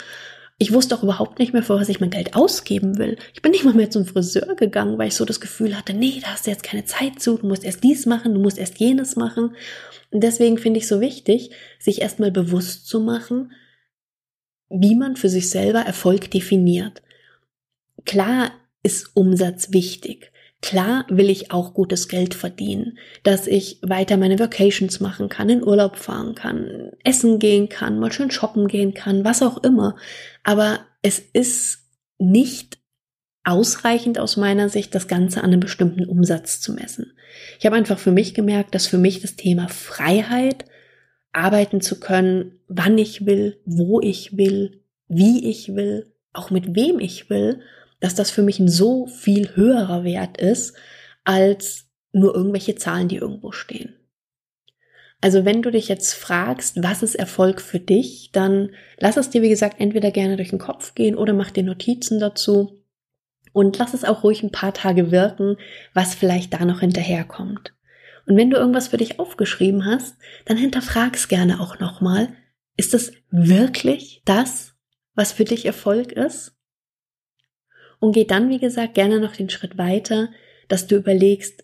Ich 0.57 0.71
wusste 0.71 0.95
auch 0.95 1.03
überhaupt 1.03 1.39
nicht 1.39 1.53
mehr, 1.53 1.63
für 1.63 1.75
was 1.75 1.89
ich 1.89 1.99
mein 1.99 2.09
Geld 2.09 2.35
ausgeben 2.35 2.97
will. 2.97 3.17
Ich 3.33 3.41
bin 3.41 3.51
nicht 3.51 3.65
mal 3.65 3.73
mehr 3.73 3.89
zum 3.89 4.05
Friseur 4.05 4.55
gegangen, 4.55 4.97
weil 4.97 5.09
ich 5.09 5.15
so 5.15 5.25
das 5.25 5.41
Gefühl 5.41 5.77
hatte, 5.77 5.93
nee, 5.93 6.19
da 6.21 6.27
hast 6.27 6.45
du 6.45 6.51
jetzt 6.51 6.63
keine 6.63 6.85
Zeit 6.85 7.19
zu, 7.19 7.37
du 7.37 7.47
musst 7.47 7.63
erst 7.63 7.83
dies 7.83 8.05
machen, 8.05 8.33
du 8.33 8.39
musst 8.39 8.57
erst 8.57 8.79
jenes 8.79 9.15
machen. 9.15 9.55
Und 10.11 10.23
deswegen 10.23 10.57
finde 10.57 10.79
ich 10.79 10.87
so 10.87 11.01
wichtig, 11.01 11.51
sich 11.79 12.01
erstmal 12.01 12.31
bewusst 12.31 12.87
zu 12.87 12.99
machen, 12.99 13.51
wie 14.69 14.95
man 14.95 15.15
für 15.15 15.29
sich 15.29 15.49
selber 15.49 15.81
Erfolg 15.81 16.31
definiert. 16.31 17.01
Klar 18.05 18.51
ist 18.83 19.15
Umsatz 19.15 19.71
wichtig. 19.71 20.31
Klar 20.61 21.05
will 21.09 21.29
ich 21.29 21.51
auch 21.51 21.73
gutes 21.73 22.07
Geld 22.07 22.33
verdienen, 22.33 22.97
dass 23.23 23.47
ich 23.47 23.79
weiter 23.81 24.15
meine 24.15 24.39
Vacations 24.39 25.01
machen 25.01 25.27
kann, 25.27 25.49
in 25.49 25.63
Urlaub 25.63 25.97
fahren 25.97 26.35
kann, 26.35 26.91
essen 27.03 27.39
gehen 27.39 27.67
kann, 27.67 27.99
mal 27.99 28.13
schön 28.13 28.31
shoppen 28.31 28.67
gehen 28.67 28.93
kann, 28.93 29.25
was 29.25 29.41
auch 29.41 29.61
immer. 29.63 29.97
Aber 30.43 30.79
es 31.01 31.19
ist 31.19 31.79
nicht 32.17 32.77
ausreichend 33.43 34.19
aus 34.19 34.37
meiner 34.37 34.69
Sicht, 34.69 34.95
das 34.95 35.09
Ganze 35.09 35.39
an 35.41 35.51
einem 35.51 35.59
bestimmten 35.59 36.05
Umsatz 36.05 36.61
zu 36.61 36.71
messen. 36.71 37.11
Ich 37.59 37.65
habe 37.65 37.75
einfach 37.75 37.99
für 37.99 38.11
mich 38.11 38.33
gemerkt, 38.33 38.73
dass 38.73 38.87
für 38.87 38.97
mich 38.97 39.21
das 39.21 39.35
Thema 39.35 39.67
Freiheit, 39.67 40.65
arbeiten 41.33 41.81
zu 41.81 41.99
können, 41.99 42.59
wann 42.67 42.97
ich 42.97 43.25
will, 43.25 43.59
wo 43.65 43.99
ich 43.99 44.37
will, 44.37 44.81
wie 45.07 45.49
ich 45.49 45.75
will, 45.75 46.13
auch 46.31 46.51
mit 46.51 46.75
wem 46.75 46.99
ich 46.99 47.29
will, 47.29 47.61
dass 48.03 48.15
das 48.15 48.31
für 48.31 48.41
mich 48.43 48.59
ein 48.59 48.67
so 48.67 49.07
viel 49.07 49.55
höherer 49.55 50.03
Wert 50.03 50.35
ist 50.35 50.75
als 51.23 51.85
nur 52.11 52.35
irgendwelche 52.35 52.75
Zahlen, 52.75 53.07
die 53.07 53.15
irgendwo 53.15 53.53
stehen. 53.53 53.95
Also 55.21 55.45
wenn 55.45 55.61
du 55.61 55.71
dich 55.71 55.87
jetzt 55.87 56.13
fragst, 56.13 56.83
was 56.83 57.01
ist 57.01 57.15
Erfolg 57.15 57.61
für 57.61 57.79
dich, 57.79 58.31
dann 58.33 58.71
lass 58.99 59.15
es 59.15 59.29
dir, 59.29 59.41
wie 59.41 59.47
gesagt, 59.47 59.79
entweder 59.79 60.11
gerne 60.11 60.35
durch 60.35 60.49
den 60.49 60.59
Kopf 60.59 60.95
gehen 60.95 61.15
oder 61.15 61.31
mach 61.31 61.49
dir 61.49 61.63
Notizen 61.63 62.19
dazu 62.19 62.83
und 63.53 63.77
lass 63.77 63.93
es 63.93 64.03
auch 64.03 64.25
ruhig 64.25 64.43
ein 64.43 64.51
paar 64.51 64.73
Tage 64.73 65.09
wirken, 65.09 65.55
was 65.93 66.13
vielleicht 66.13 66.53
da 66.53 66.65
noch 66.65 66.81
hinterherkommt. 66.81 67.73
Und 68.25 68.35
wenn 68.35 68.49
du 68.49 68.57
irgendwas 68.57 68.89
für 68.89 68.97
dich 68.97 69.17
aufgeschrieben 69.17 69.85
hast, 69.85 70.17
dann 70.43 70.57
hinterfrag's 70.57 71.29
gerne 71.29 71.61
auch 71.61 71.79
nochmal, 71.79 72.27
ist 72.75 72.93
es 72.93 73.13
wirklich 73.31 74.23
das, 74.25 74.75
was 75.15 75.31
für 75.31 75.45
dich 75.45 75.65
Erfolg 75.65 76.11
ist? 76.11 76.52
Und 78.03 78.11
geh 78.11 78.25
dann, 78.25 78.49
wie 78.49 78.59
gesagt, 78.59 78.95
gerne 78.95 79.21
noch 79.21 79.33
den 79.33 79.49
Schritt 79.49 79.77
weiter, 79.77 80.27
dass 80.67 80.87
du 80.87 80.97
überlegst, 80.97 81.63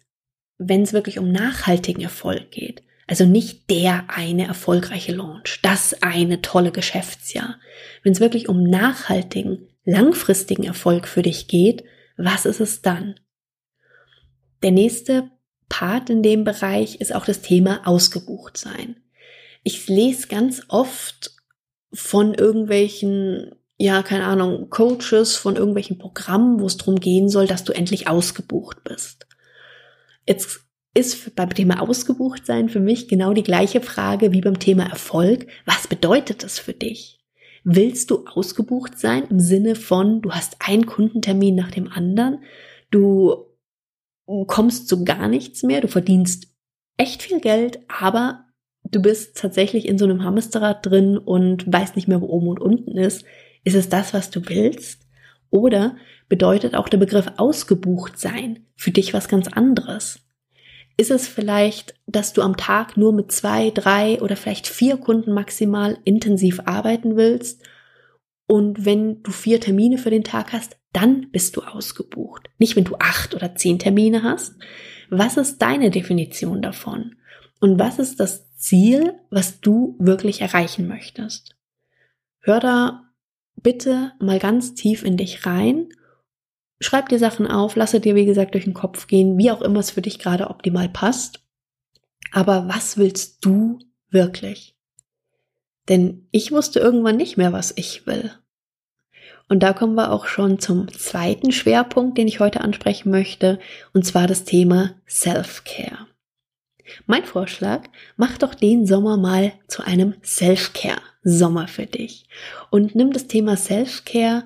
wenn 0.58 0.84
es 0.84 0.94
wirklich 0.94 1.20
um 1.20 1.34
nachhaltigen 1.34 2.02
Erfolg 2.02 2.50
geht, 2.50 2.82
also 3.08 3.26
nicht 3.26 3.70
der 3.70 4.06
eine 4.08 4.48
erfolgreiche 4.48 5.12
Launch, 5.12 5.60
das 5.64 6.02
eine 6.02 6.42
tolle 6.42 6.72
Geschäftsjahr. 6.72 7.60
Wenn 8.04 8.14
es 8.14 8.22
wirklich 8.22 8.48
um 8.48 8.64
nachhaltigen, 8.64 9.68
langfristigen 9.84 10.64
Erfolg 10.64 11.10
für 11.10 11.24
dich 11.24 11.50
geht, 11.50 11.84
was 12.16 12.46
ist 12.46 12.62
es 12.62 12.82
dann? 12.82 13.20
Der 14.64 14.72
nächste 14.72 15.30
Part 15.68 16.10
in 16.10 16.24
dem 16.24 16.46
Bereich 16.46 17.02
ist 17.02 17.14
auch 17.14 17.26
das 17.26 17.42
Thema 17.42 17.86
ausgebucht 17.86 18.56
sein. 18.56 18.96
Ich 19.64 19.90
lese 19.90 20.30
ganz 20.30 20.64
oft 20.70 21.32
von 21.92 22.34
irgendwelchen 22.34 23.59
ja, 23.82 24.04
keine 24.04 24.26
Ahnung, 24.26 24.70
Coaches 24.70 25.38
von 25.38 25.56
irgendwelchen 25.56 25.98
Programmen, 25.98 26.60
wo 26.60 26.66
es 26.66 26.76
darum 26.76 27.00
gehen 27.00 27.30
soll, 27.30 27.48
dass 27.48 27.64
du 27.64 27.72
endlich 27.72 28.10
ausgebucht 28.10 28.84
bist. 28.84 29.26
Jetzt 30.28 30.60
ist 30.94 31.34
beim 31.36 31.54
Thema 31.54 31.82
ausgebucht 31.82 32.46
sein 32.46 32.68
für 32.68 32.82
mich 32.82 33.08
genau 33.08 33.32
die 33.32 33.44
gleiche 33.44 33.80
Frage 33.80 34.34
wie 34.34 34.42
beim 34.42 34.60
Thema 34.60 34.84
Erfolg. 34.84 35.48
Was 35.66 35.88
bedeutet 35.88 36.44
das 36.44 36.60
für 36.60 36.74
dich? 36.74 37.24
Willst 37.64 38.12
du 38.12 38.26
ausgebucht 38.26 39.00
sein 39.00 39.24
im 39.30 39.40
Sinne 39.40 39.76
von, 39.76 40.22
du 40.22 40.32
hast 40.32 40.58
einen 40.60 40.86
Kundentermin 40.86 41.56
nach 41.56 41.72
dem 41.72 41.88
anderen, 41.88 42.44
du 42.92 43.46
kommst 44.48 44.90
zu 44.90 45.06
gar 45.06 45.30
nichts 45.30 45.64
mehr, 45.64 45.80
du 45.80 45.88
verdienst 45.88 46.48
echt 46.98 47.24
viel 47.24 47.40
Geld, 47.40 47.80
aber 47.88 48.46
du 48.84 49.02
bist 49.02 49.38
tatsächlich 49.38 49.88
in 49.88 49.98
so 49.98 50.04
einem 50.04 50.24
Hamsterrad 50.24 50.86
drin 50.86 51.18
und 51.18 51.72
weißt 51.72 51.96
nicht 51.96 52.10
mehr, 52.10 52.20
wo 52.20 52.26
oben 52.26 52.50
und 52.50 52.60
unten 52.60 52.98
ist. 52.98 53.24
Ist 53.64 53.76
es 53.76 53.90
das, 53.90 54.14
was 54.14 54.30
du 54.30 54.48
willst? 54.48 55.02
Oder 55.50 55.96
bedeutet 56.28 56.76
auch 56.76 56.90
der 56.90 56.98
Begriff 56.98 57.32
ausgebucht 57.38 58.20
sein 58.20 58.66
für 58.76 58.92
dich 58.92 59.14
was 59.14 59.28
ganz 59.28 59.48
anderes? 59.48 60.20
Ist 60.98 61.12
es 61.12 61.28
vielleicht, 61.28 61.96
dass 62.08 62.34
du 62.34 62.42
am 62.42 62.58
Tag 62.58 62.98
nur 62.98 63.14
mit 63.14 63.32
zwei, 63.32 63.72
drei 63.72 64.22
oder 64.22 64.36
vielleicht 64.36 64.68
vier 64.68 64.98
Kunden 64.98 65.34
maximal 65.34 65.98
intensiv 66.04 66.62
arbeiten 66.66 67.16
willst? 67.16 67.64
Und 68.48 68.86
wenn 68.86 69.24
du 69.24 69.32
vier 69.32 69.62
Termine 69.62 69.98
für 69.98 70.10
den 70.10 70.24
Tag 70.24 70.52
hast, 70.52 70.78
dann 70.92 71.32
bist 71.32 71.56
du 71.56 71.62
ausgebucht. 71.62 72.50
Nicht, 72.58 72.76
wenn 72.76 72.84
du 72.84 72.96
acht 73.00 73.34
oder 73.34 73.56
zehn 73.56 73.80
Termine 73.80 74.24
hast. 74.24 74.56
Was 75.10 75.38
ist 75.38 75.62
deine 75.62 75.90
Definition 75.90 76.62
davon? 76.62 77.16
Und 77.60 77.80
was 77.80 78.00
ist 78.00 78.20
das 78.20 78.54
Ziel, 78.56 79.14
was 79.30 79.62
du 79.62 79.96
wirklich 80.00 80.42
erreichen 80.42 80.88
möchtest? 80.88 81.56
Hör 82.42 82.60
da 82.60 83.09
bitte 83.62 84.14
mal 84.20 84.40
ganz 84.40 84.74
tief 84.74 85.04
in 85.04 85.18
dich 85.18 85.46
rein. 85.46 85.90
Schreib 86.80 87.10
dir 87.10 87.20
Sachen 87.20 87.48
auf, 87.48 87.76
lasse 87.76 88.00
dir, 88.00 88.16
wie 88.16 88.26
gesagt, 88.26 88.54
durch 88.54 88.64
den 88.64 88.74
Kopf 88.74 89.08
gehen, 89.08 89.38
wie 89.38 89.52
auch 89.52 89.62
immer 89.62 89.80
es 89.80 89.92
für 89.92 90.02
dich 90.02 90.20
gerade 90.20 90.50
optimal 90.50 90.90
passt. 90.90 91.42
Aber 92.32 92.68
was 92.68 92.98
willst 92.98 93.44
du 93.46 93.80
wirklich? 94.10 94.76
Denn 95.90 96.28
ich 96.32 96.52
wusste 96.52 96.80
irgendwann 96.80 97.18
nicht 97.18 97.36
mehr, 97.38 97.52
was 97.52 97.74
ich 97.76 98.06
will. 98.06 98.32
Und 99.50 99.64
da 99.64 99.74
kommen 99.74 99.96
wir 99.96 100.12
auch 100.12 100.28
schon 100.28 100.60
zum 100.60 100.88
zweiten 100.94 101.52
Schwerpunkt, 101.52 102.18
den 102.18 102.28
ich 102.28 102.40
heute 102.40 102.62
ansprechen 102.62 103.10
möchte, 103.10 103.60
und 103.94 104.06
zwar 104.06 104.28
das 104.28 104.44
Thema 104.44 104.94
Self-Care. 105.08 106.09
Mein 107.06 107.26
Vorschlag, 107.26 107.88
mach 108.18 108.38
doch 108.38 108.54
den 108.54 108.86
Sommer 108.86 109.18
mal 109.18 109.54
zu 109.68 109.84
einem 109.84 110.16
Self-Care-Sommer 110.24 111.68
für 111.68 111.86
dich 111.86 112.26
und 112.70 112.96
nimm 112.96 113.12
das 113.12 113.28
Thema 113.28 113.58
Self-Care 113.58 114.46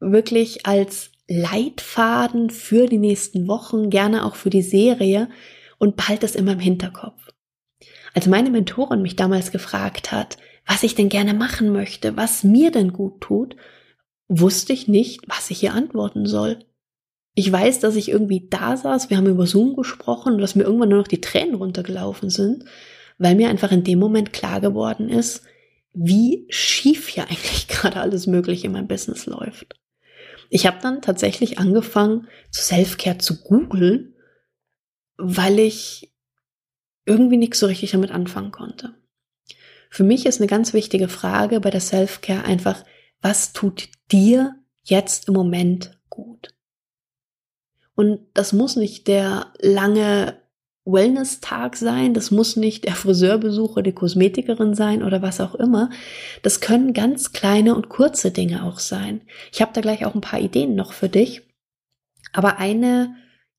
wirklich 0.00 0.66
als 0.66 1.10
Leitfaden 1.28 2.50
für 2.50 2.86
die 2.86 2.98
nächsten 2.98 3.48
Wochen, 3.48 3.90
gerne 3.90 4.24
auch 4.24 4.34
für 4.34 4.50
die 4.50 4.62
Serie 4.62 5.28
und 5.78 5.96
behalt 5.96 6.22
das 6.22 6.34
immer 6.34 6.52
im 6.52 6.58
Hinterkopf. 6.58 7.30
Als 8.12 8.26
meine 8.26 8.50
Mentorin 8.50 9.02
mich 9.02 9.16
damals 9.16 9.50
gefragt 9.50 10.12
hat, 10.12 10.36
was 10.66 10.82
ich 10.82 10.94
denn 10.94 11.08
gerne 11.08 11.34
machen 11.34 11.72
möchte, 11.72 12.16
was 12.16 12.44
mir 12.44 12.70
denn 12.70 12.92
gut 12.92 13.20
tut, 13.20 13.56
wusste 14.28 14.72
ich 14.72 14.88
nicht, 14.88 15.22
was 15.26 15.50
ich 15.50 15.62
ihr 15.62 15.74
antworten 15.74 16.26
soll. 16.26 16.64
Ich 17.34 17.50
weiß, 17.50 17.80
dass 17.80 17.96
ich 17.96 18.08
irgendwie 18.08 18.46
da 18.48 18.76
saß, 18.76 19.10
wir 19.10 19.16
haben 19.16 19.26
über 19.26 19.46
Zoom 19.46 19.74
gesprochen 19.74 20.34
und 20.34 20.40
dass 20.40 20.54
mir 20.54 20.62
irgendwann 20.62 20.88
nur 20.88 21.00
noch 21.00 21.08
die 21.08 21.20
Tränen 21.20 21.56
runtergelaufen 21.56 22.30
sind, 22.30 22.64
weil 23.18 23.34
mir 23.34 23.48
einfach 23.48 23.72
in 23.72 23.84
dem 23.84 23.98
Moment 23.98 24.32
klar 24.32 24.60
geworden 24.60 25.08
ist, 25.08 25.42
wie 25.92 26.46
schief 26.48 27.08
hier 27.08 27.24
eigentlich 27.28 27.68
gerade 27.68 28.00
alles 28.00 28.26
Mögliche 28.26 28.66
in 28.66 28.72
meinem 28.72 28.88
Business 28.88 29.26
läuft. 29.26 29.76
Ich 30.50 30.66
habe 30.66 30.78
dann 30.80 31.02
tatsächlich 31.02 31.58
angefangen, 31.58 32.28
zu 32.50 32.62
Selfcare 32.62 33.18
zu 33.18 33.42
googeln, 33.42 34.14
weil 35.16 35.58
ich 35.58 36.12
irgendwie 37.06 37.36
nichts 37.36 37.58
so 37.58 37.66
richtig 37.66 37.90
damit 37.90 38.12
anfangen 38.12 38.52
konnte. 38.52 38.94
Für 39.90 40.04
mich 40.04 40.26
ist 40.26 40.40
eine 40.40 40.48
ganz 40.48 40.72
wichtige 40.72 41.08
Frage 41.08 41.60
bei 41.60 41.70
der 41.70 41.80
Selfcare 41.80 42.44
einfach, 42.44 42.84
was 43.20 43.52
tut 43.52 43.88
dir 44.10 44.54
jetzt 44.82 45.28
im 45.28 45.34
Moment 45.34 45.98
gut? 46.08 46.53
Und 47.94 48.20
das 48.34 48.52
muss 48.52 48.76
nicht 48.76 49.06
der 49.08 49.52
lange 49.60 50.36
Wellness-Tag 50.84 51.76
sein, 51.76 52.12
das 52.12 52.30
muss 52.30 52.56
nicht 52.56 52.84
der 52.84 52.94
Friseurbesuch 52.94 53.72
oder 53.72 53.82
die 53.82 53.92
Kosmetikerin 53.92 54.74
sein 54.74 55.02
oder 55.02 55.22
was 55.22 55.40
auch 55.40 55.54
immer. 55.54 55.90
Das 56.42 56.60
können 56.60 56.92
ganz 56.92 57.32
kleine 57.32 57.74
und 57.74 57.88
kurze 57.88 58.30
Dinge 58.30 58.64
auch 58.64 58.78
sein. 58.78 59.22
Ich 59.52 59.62
habe 59.62 59.72
da 59.72 59.80
gleich 59.80 60.04
auch 60.04 60.14
ein 60.14 60.20
paar 60.20 60.40
Ideen 60.40 60.74
noch 60.74 60.92
für 60.92 61.08
dich. 61.08 61.42
Aber 62.32 62.58
eine 62.58 63.14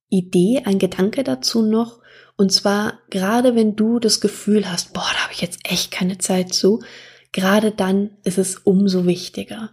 Idee, 0.09 0.61
ein 0.65 0.77
Gedanke 0.77 1.23
dazu 1.23 1.63
noch, 1.63 2.01
und 2.37 2.51
zwar 2.51 2.99
gerade 3.09 3.55
wenn 3.55 3.75
du 3.75 3.99
das 3.99 4.19
Gefühl 4.19 4.69
hast, 4.69 4.93
boah, 4.93 5.07
da 5.13 5.23
habe 5.23 5.33
ich 5.33 5.41
jetzt 5.41 5.59
echt 5.63 5.91
keine 5.91 6.17
Zeit 6.17 6.53
zu, 6.53 6.83
gerade 7.31 7.71
dann 7.71 8.17
ist 8.23 8.37
es 8.37 8.57
umso 8.57 9.05
wichtiger. 9.05 9.71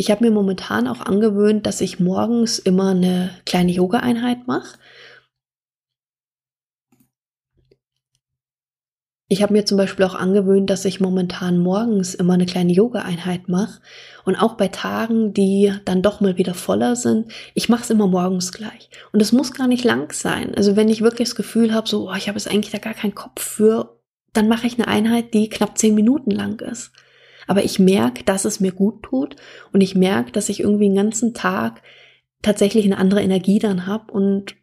Ich 0.00 0.10
habe 0.10 0.24
mir 0.24 0.30
momentan 0.30 0.88
auch 0.88 1.02
angewöhnt, 1.02 1.66
dass 1.66 1.82
ich 1.82 2.00
morgens 2.00 2.58
immer 2.58 2.92
eine 2.92 3.32
kleine 3.44 3.70
Yoga-Einheit 3.70 4.46
mache. 4.46 4.78
Ich 9.28 9.42
habe 9.42 9.52
mir 9.52 9.66
zum 9.66 9.76
Beispiel 9.76 10.06
auch 10.06 10.14
angewöhnt, 10.14 10.70
dass 10.70 10.86
ich 10.86 11.00
momentan 11.00 11.58
morgens 11.58 12.14
immer 12.14 12.32
eine 12.32 12.46
kleine 12.46 12.72
Yoga-Einheit 12.72 13.50
mache. 13.50 13.82
Und 14.24 14.36
auch 14.36 14.54
bei 14.54 14.68
Tagen, 14.68 15.34
die 15.34 15.70
dann 15.84 16.00
doch 16.00 16.22
mal 16.22 16.38
wieder 16.38 16.54
voller 16.54 16.96
sind, 16.96 17.30
ich 17.52 17.68
mache 17.68 17.82
es 17.82 17.90
immer 17.90 18.06
morgens 18.06 18.52
gleich. 18.52 18.88
Und 19.12 19.20
es 19.20 19.32
muss 19.32 19.52
gar 19.52 19.66
nicht 19.66 19.84
lang 19.84 20.14
sein. 20.14 20.54
Also 20.54 20.76
wenn 20.76 20.88
ich 20.88 21.02
wirklich 21.02 21.28
das 21.28 21.36
Gefühl 21.36 21.74
habe, 21.74 21.86
so, 21.86 22.08
oh, 22.08 22.14
ich 22.14 22.26
habe 22.26 22.38
jetzt 22.38 22.50
eigentlich 22.50 22.72
da 22.72 22.78
gar 22.78 22.94
keinen 22.94 23.14
Kopf 23.14 23.42
für, 23.42 24.00
dann 24.32 24.48
mache 24.48 24.66
ich 24.66 24.78
eine 24.78 24.88
Einheit, 24.88 25.34
die 25.34 25.50
knapp 25.50 25.76
zehn 25.76 25.94
Minuten 25.94 26.30
lang 26.30 26.58
ist. 26.60 26.90
Aber 27.50 27.64
ich 27.64 27.80
merke, 27.80 28.22
dass 28.22 28.44
es 28.44 28.60
mir 28.60 28.70
gut 28.70 29.02
tut 29.02 29.34
und 29.72 29.80
ich 29.80 29.96
merke, 29.96 30.30
dass 30.30 30.48
ich 30.48 30.60
irgendwie 30.60 30.84
den 30.84 30.94
ganzen 30.94 31.34
Tag 31.34 31.82
tatsächlich 32.42 32.84
eine 32.84 32.96
andere 32.96 33.22
Energie 33.22 33.58
dann 33.58 33.88
habe 33.88 34.12
und 34.12 34.54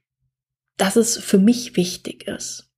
dass 0.77 0.95
es 0.95 1.17
für 1.17 1.37
mich 1.37 1.75
wichtig 1.75 2.27
ist. 2.27 2.71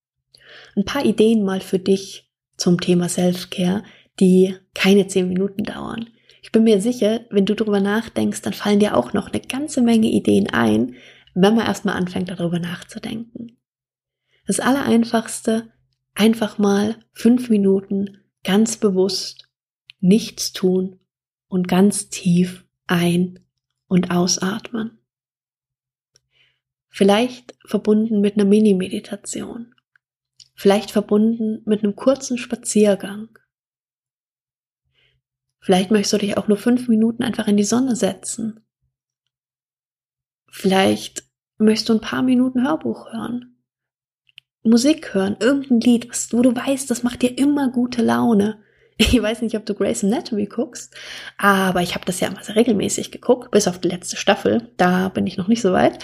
Ein 0.75 0.83
paar 0.83 1.05
Ideen 1.05 1.43
mal 1.43 1.61
für 1.61 1.77
dich 1.77 2.27
zum 2.57 2.81
Thema 2.81 3.07
Self-Care, 3.07 3.83
die 4.19 4.55
keine 4.73 5.05
zehn 5.05 5.27
Minuten 5.27 5.61
dauern. 5.61 6.09
Ich 6.41 6.51
bin 6.51 6.63
mir 6.63 6.81
sicher, 6.81 7.21
wenn 7.29 7.45
du 7.45 7.53
darüber 7.53 7.79
nachdenkst, 7.79 8.41
dann 8.41 8.53
fallen 8.53 8.79
dir 8.79 8.97
auch 8.97 9.13
noch 9.13 9.31
eine 9.31 9.41
ganze 9.41 9.83
Menge 9.83 10.07
Ideen 10.07 10.49
ein, 10.49 10.95
wenn 11.35 11.53
man 11.53 11.67
erstmal 11.67 11.95
anfängt, 11.95 12.29
darüber 12.31 12.57
nachzudenken. 12.57 13.59
Das 14.47 14.59
Allereinfachste, 14.59 15.69
einfach 16.15 16.57
mal 16.57 16.95
fünf 17.13 17.51
Minuten 17.51 18.17
ganz 18.43 18.77
bewusst 18.77 19.48
nichts 19.99 20.53
tun 20.53 20.99
und 21.47 21.67
ganz 21.67 22.09
tief 22.09 22.65
ein- 22.87 23.39
und 23.87 24.11
ausatmen. 24.11 24.99
Vielleicht 26.89 27.55
verbunden 27.65 28.19
mit 28.19 28.35
einer 28.35 28.45
Mini-Meditation. 28.45 29.75
Vielleicht 30.55 30.91
verbunden 30.91 31.61
mit 31.65 31.83
einem 31.83 31.95
kurzen 31.95 32.37
Spaziergang. 32.37 33.37
Vielleicht 35.61 35.91
möchtest 35.91 36.13
du 36.13 36.17
dich 36.17 36.37
auch 36.37 36.47
nur 36.47 36.57
fünf 36.57 36.87
Minuten 36.87 37.23
einfach 37.23 37.47
in 37.47 37.57
die 37.57 37.63
Sonne 37.63 37.95
setzen. 37.95 38.65
Vielleicht 40.49 41.23
möchtest 41.57 41.89
du 41.89 41.93
ein 41.93 42.01
paar 42.01 42.23
Minuten 42.23 42.65
Hörbuch 42.65 43.11
hören. 43.11 43.63
Musik 44.63 45.13
hören, 45.13 45.37
irgendein 45.39 45.79
Lied, 45.79 46.09
wo 46.31 46.41
du 46.41 46.55
weißt, 46.55 46.89
das 46.89 47.03
macht 47.03 47.21
dir 47.21 47.37
immer 47.37 47.71
gute 47.71 48.01
Laune. 48.01 48.61
Ich 49.11 49.21
weiß 49.21 49.41
nicht, 49.41 49.55
ob 49.55 49.65
du 49.65 49.73
Grey's 49.73 50.03
Anatomy 50.03 50.45
guckst, 50.45 50.93
aber 51.37 51.81
ich 51.81 51.95
habe 51.95 52.05
das 52.05 52.19
ja 52.19 52.27
immer 52.27 52.43
sehr 52.43 52.57
regelmäßig 52.57 53.11
geguckt, 53.11 53.49
bis 53.49 53.67
auf 53.67 53.79
die 53.79 53.87
letzte 53.87 54.17
Staffel. 54.17 54.69
Da 54.75 55.07
bin 55.07 55.25
ich 55.25 55.37
noch 55.37 55.47
nicht 55.47 55.61
so 55.61 55.71
weit. 55.71 55.99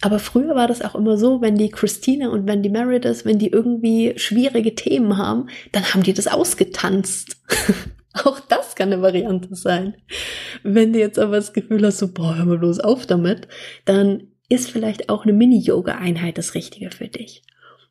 Aber 0.00 0.18
früher 0.18 0.54
war 0.54 0.66
das 0.66 0.80
auch 0.80 0.94
immer 0.94 1.18
so, 1.18 1.42
wenn 1.42 1.56
die 1.56 1.68
Christine 1.68 2.30
und 2.30 2.46
wenn 2.46 2.62
die 2.62 2.70
Meredith, 2.70 3.26
wenn 3.26 3.38
die 3.38 3.48
irgendwie 3.48 4.14
schwierige 4.16 4.74
Themen 4.74 5.18
haben, 5.18 5.48
dann 5.72 5.84
haben 5.92 6.02
die 6.02 6.14
das 6.14 6.26
ausgetanzt. 6.26 7.36
auch 8.24 8.40
das 8.40 8.74
kann 8.74 8.92
eine 8.92 9.02
Variante 9.02 9.54
sein. 9.54 9.94
Wenn 10.62 10.94
du 10.94 10.98
jetzt 10.98 11.18
aber 11.18 11.36
das 11.36 11.52
Gefühl 11.52 11.84
hast, 11.84 11.98
so, 11.98 12.12
boah, 12.12 12.36
hör 12.36 12.46
mal 12.46 12.58
bloß 12.58 12.80
auf 12.80 13.04
damit, 13.06 13.46
dann 13.84 14.28
ist 14.48 14.70
vielleicht 14.70 15.10
auch 15.10 15.24
eine 15.24 15.34
Mini-Yoga-Einheit 15.34 16.38
das 16.38 16.54
Richtige 16.54 16.90
für 16.90 17.08
dich. 17.08 17.42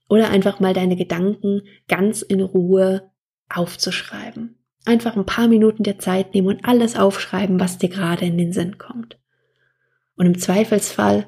Oder 0.10 0.30
einfach 0.32 0.60
mal 0.60 0.74
deine 0.74 0.96
Gedanken 0.96 1.62
ganz 1.88 2.24
in 2.24 2.42
Ruhe 2.42 3.12
aufzuschreiben. 3.50 4.56
Einfach 4.86 5.16
ein 5.16 5.26
paar 5.26 5.48
Minuten 5.48 5.84
der 5.84 6.00
Zeit 6.00 6.34
nehmen 6.34 6.48
und 6.48 6.66
alles 6.66 6.96
aufschreiben, 6.96 7.60
was 7.60 7.78
dir 7.78 7.90
gerade 7.90 8.26
in 8.26 8.38
den 8.38 8.54
Sinn 8.54 8.78
kommt. 8.78 9.18
Und 10.16 10.26
im 10.26 10.40
Zweifelsfall 10.40 11.28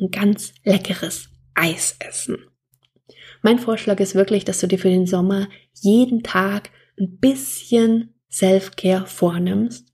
ein 0.00 0.10
ganz 0.10 0.52
leckeres 0.64 1.28
Eis 1.54 1.96
essen. 2.00 2.38
Mein 3.42 3.58
Vorschlag 3.58 4.00
ist 4.00 4.14
wirklich, 4.14 4.44
dass 4.44 4.60
du 4.60 4.66
dir 4.66 4.78
für 4.78 4.90
den 4.90 5.06
Sommer 5.06 5.48
jeden 5.74 6.22
Tag 6.22 6.70
ein 6.98 7.18
bisschen 7.18 8.14
Self-Care 8.30 9.06
vornimmst. 9.06 9.88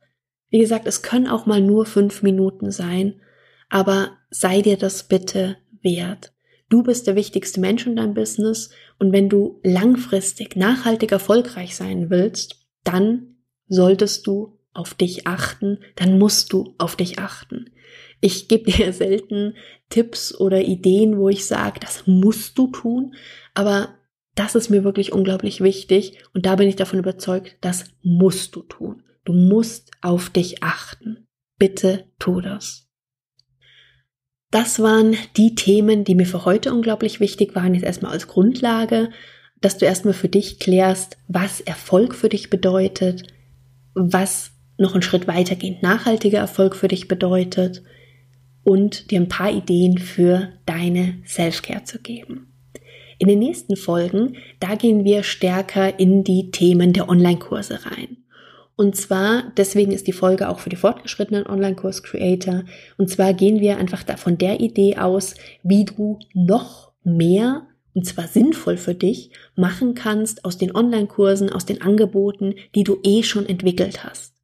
Wie 0.51 0.59
gesagt, 0.59 0.87
es 0.87 1.03
können 1.03 1.29
auch 1.29 1.47
mal 1.47 1.61
nur 1.61 1.87
fünf 1.87 2.23
Minuten 2.23 2.71
sein, 2.71 3.21
aber 3.69 4.17
sei 4.31 4.63
dir 4.63 4.77
das 4.77 5.09
bitte 5.09 5.57
wert. 5.83 6.33
Du 6.69 6.83
bist 6.83 7.07
der 7.07 7.15
wichtigste 7.15 7.61
Mensch 7.61 7.87
in 7.87 7.97
deinem 7.97 8.15
Business 8.15 8.71
und 8.99 9.13
wenn 9.13 9.29
du 9.29 9.61
langfristig, 9.63 10.57
nachhaltig 10.57 11.13
erfolgreich 11.13 11.77
sein 11.77 12.11
willst, 12.11 12.67
dann 12.83 13.37
solltest 13.69 14.27
du 14.27 14.59
auf 14.73 14.95
dich 14.95 15.27
achten, 15.27 15.79
dann 15.95 16.19
musst 16.19 16.53
du 16.53 16.75
auf 16.79 16.97
dich 16.97 17.19
achten. 17.19 17.71
Ich 18.21 18.49
gebe 18.49 18.71
dir 18.71 18.93
selten 18.93 19.55
Tipps 19.91 20.35
oder 20.35 20.63
Ideen, 20.63 21.19
wo 21.19 21.29
ich 21.29 21.47
sage, 21.47 21.81
das 21.81 22.07
musst 22.07 22.59
du 22.59 22.69
tun, 22.69 23.15
aber 23.55 23.95
das 24.35 24.55
ist 24.55 24.69
mir 24.69 24.85
wirklich 24.85 25.13
unglaublich 25.13 25.61
wichtig 25.61 26.19
und 26.35 26.47
da 26.47 26.57
bin 26.57 26.69
ich 26.69 26.77
davon 26.77 26.99
überzeugt, 26.99 27.57
das 27.61 27.85
musst 28.03 28.55
du 28.57 28.63
tun. 28.63 29.03
Du 29.25 29.33
musst 29.33 29.91
auf 30.03 30.31
dich 30.31 30.63
achten. 30.63 31.27
Bitte 31.59 32.05
tu 32.19 32.41
das. 32.41 32.86
Das 34.51 34.79
waren 34.81 35.17
die 35.37 35.55
Themen, 35.55 36.05
die 36.05 36.15
mir 36.15 36.27
für 36.27 36.45
heute 36.45 36.73
unglaublich 36.73 37.21
wichtig 37.21 37.55
waren, 37.55 37.75
jetzt 37.75 37.85
erstmal 37.85 38.13
als 38.13 38.29
Grundlage, 38.29 39.11
dass 39.61 39.79
du 39.79 39.87
erstmal 39.87 40.15
für 40.15 40.29
dich 40.29 40.59
klärst, 40.59 41.17
was 41.29 41.61
Erfolg 41.61 42.15
für 42.15 42.29
dich 42.29 42.51
bedeutet, 42.51 43.25
was 43.95 44.53
noch 44.79 44.93
einen 44.93 45.03
Schritt 45.03 45.27
weitergehend 45.27 45.83
nachhaltiger 45.83 46.39
Erfolg 46.39 46.77
für 46.77 46.89
dich 46.89 47.09
bedeutet 47.09 47.83
und 48.63 49.11
dir 49.11 49.21
ein 49.21 49.29
paar 49.29 49.51
Ideen 49.51 49.99
für 49.99 50.53
deine 50.67 51.19
Selfcare 51.25 51.85
zu 51.85 51.99
geben. 51.99 52.53
In 53.19 53.29
den 53.29 53.39
nächsten 53.39 53.77
Folgen, 53.77 54.37
da 54.61 54.75
gehen 54.75 55.05
wir 55.05 55.23
stärker 55.23 55.99
in 55.99 56.23
die 56.23 56.51
Themen 56.51 56.93
der 56.93 57.09
Online-Kurse 57.09 57.87
rein. 57.87 58.19
Und 58.77 58.95
zwar, 58.95 59.53
deswegen 59.57 59.93
ist 59.93 60.07
die 60.07 60.13
Folge 60.13 60.49
auch 60.49 60.59
für 60.59 60.69
die 60.69 60.77
fortgeschrittenen 60.77 61.47
Online-Kurs-Creator. 61.47 62.65
Und 62.99 63.11
zwar 63.11 63.33
gehen 63.33 63.61
wir 63.61 63.79
einfach 63.79 64.03
da 64.03 64.19
von 64.19 64.37
der 64.37 64.61
Idee 64.61 64.99
aus, 64.99 65.35
wie 65.63 65.87
du 65.87 66.19
noch 66.35 66.93
mehr, 67.03 67.67
und 67.95 68.05
zwar 68.05 68.29
sinnvoll 68.29 68.77
für 68.77 68.95
dich, 68.95 69.31
machen 69.55 69.95
kannst 69.95 70.45
aus 70.45 70.59
den 70.59 70.77
Online-Kursen, 70.77 71.51
aus 71.51 71.65
den 71.65 71.81
Angeboten, 71.81 72.55
die 72.75 72.85
du 72.85 72.99
eh 73.03 73.23
schon 73.23 73.47
entwickelt 73.47 74.05
hast. 74.05 74.35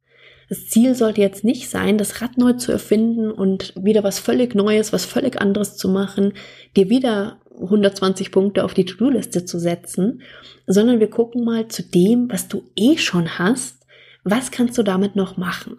Das 0.49 0.67
Ziel 0.67 0.95
sollte 0.95 1.21
jetzt 1.21 1.43
nicht 1.43 1.69
sein, 1.69 1.97
das 1.97 2.21
Rad 2.21 2.37
neu 2.37 2.53
zu 2.53 2.71
erfinden 2.71 3.31
und 3.31 3.73
wieder 3.81 4.03
was 4.03 4.19
völlig 4.19 4.55
Neues, 4.55 4.91
was 4.91 5.05
völlig 5.05 5.39
anderes 5.39 5.77
zu 5.77 5.89
machen, 5.89 6.33
dir 6.75 6.89
wieder 6.89 7.39
120 7.61 8.31
Punkte 8.31 8.63
auf 8.63 8.73
die 8.73 8.85
To-Do-Liste 8.85 9.45
zu 9.45 9.59
setzen, 9.59 10.21
sondern 10.65 10.99
wir 10.99 11.09
gucken 11.09 11.43
mal 11.43 11.67
zu 11.67 11.83
dem, 11.83 12.31
was 12.31 12.47
du 12.47 12.63
eh 12.75 12.97
schon 12.97 13.37
hast, 13.37 13.82
was 14.23 14.51
kannst 14.51 14.77
du 14.77 14.83
damit 14.83 15.15
noch 15.15 15.37
machen? 15.37 15.77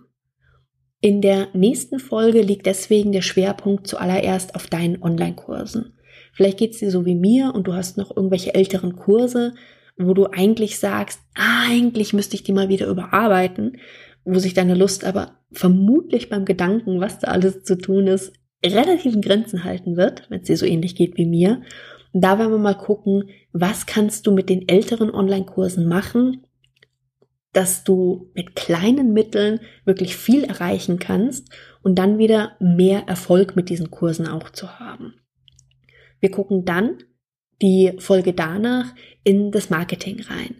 In 1.00 1.20
der 1.20 1.48
nächsten 1.52 1.98
Folge 1.98 2.40
liegt 2.40 2.66
deswegen 2.66 3.12
der 3.12 3.22
Schwerpunkt 3.22 3.86
zuallererst 3.86 4.54
auf 4.54 4.66
deinen 4.68 5.02
Online-Kursen. 5.02 5.98
Vielleicht 6.32 6.58
geht 6.58 6.72
es 6.72 6.78
dir 6.78 6.90
so 6.90 7.04
wie 7.04 7.14
mir 7.14 7.52
und 7.54 7.66
du 7.66 7.74
hast 7.74 7.96
noch 7.98 8.16
irgendwelche 8.16 8.54
älteren 8.54 8.96
Kurse, 8.96 9.54
wo 9.96 10.14
du 10.14 10.26
eigentlich 10.26 10.78
sagst, 10.78 11.20
ah, 11.34 11.68
eigentlich 11.68 12.12
müsste 12.12 12.34
ich 12.36 12.42
die 12.42 12.52
mal 12.52 12.68
wieder 12.68 12.86
überarbeiten, 12.86 13.78
wo 14.24 14.38
sich 14.38 14.54
deine 14.54 14.74
Lust 14.74 15.04
aber 15.04 15.38
vermutlich 15.52 16.28
beim 16.28 16.44
Gedanken, 16.44 17.00
was 17.00 17.18
da 17.18 17.28
alles 17.28 17.62
zu 17.62 17.76
tun 17.76 18.06
ist, 18.06 18.32
relativen 18.64 19.20
Grenzen 19.20 19.64
halten 19.64 19.96
wird, 19.96 20.28
wenn 20.30 20.40
es 20.40 20.46
dir 20.46 20.56
so 20.56 20.66
ähnlich 20.66 20.96
geht 20.96 21.16
wie 21.16 21.26
mir. 21.26 21.62
da 22.12 22.38
werden 22.38 22.52
wir 22.52 22.58
mal 22.58 22.78
gucken, 22.78 23.28
was 23.52 23.86
kannst 23.86 24.26
du 24.26 24.32
mit 24.32 24.48
den 24.48 24.68
älteren 24.68 25.10
Online-Kursen 25.10 25.86
machen, 25.86 26.46
dass 27.54 27.84
du 27.84 28.30
mit 28.34 28.56
kleinen 28.56 29.12
Mitteln 29.12 29.60
wirklich 29.84 30.16
viel 30.16 30.44
erreichen 30.44 30.98
kannst 30.98 31.48
und 31.82 31.98
dann 31.98 32.18
wieder 32.18 32.56
mehr 32.60 33.04
Erfolg 33.06 33.56
mit 33.56 33.70
diesen 33.70 33.90
Kursen 33.90 34.26
auch 34.26 34.50
zu 34.50 34.78
haben. 34.78 35.14
Wir 36.20 36.30
gucken 36.30 36.64
dann 36.64 36.98
die 37.62 37.92
Folge 37.98 38.32
danach 38.32 38.94
in 39.22 39.50
das 39.50 39.70
Marketing 39.70 40.20
rein. 40.22 40.56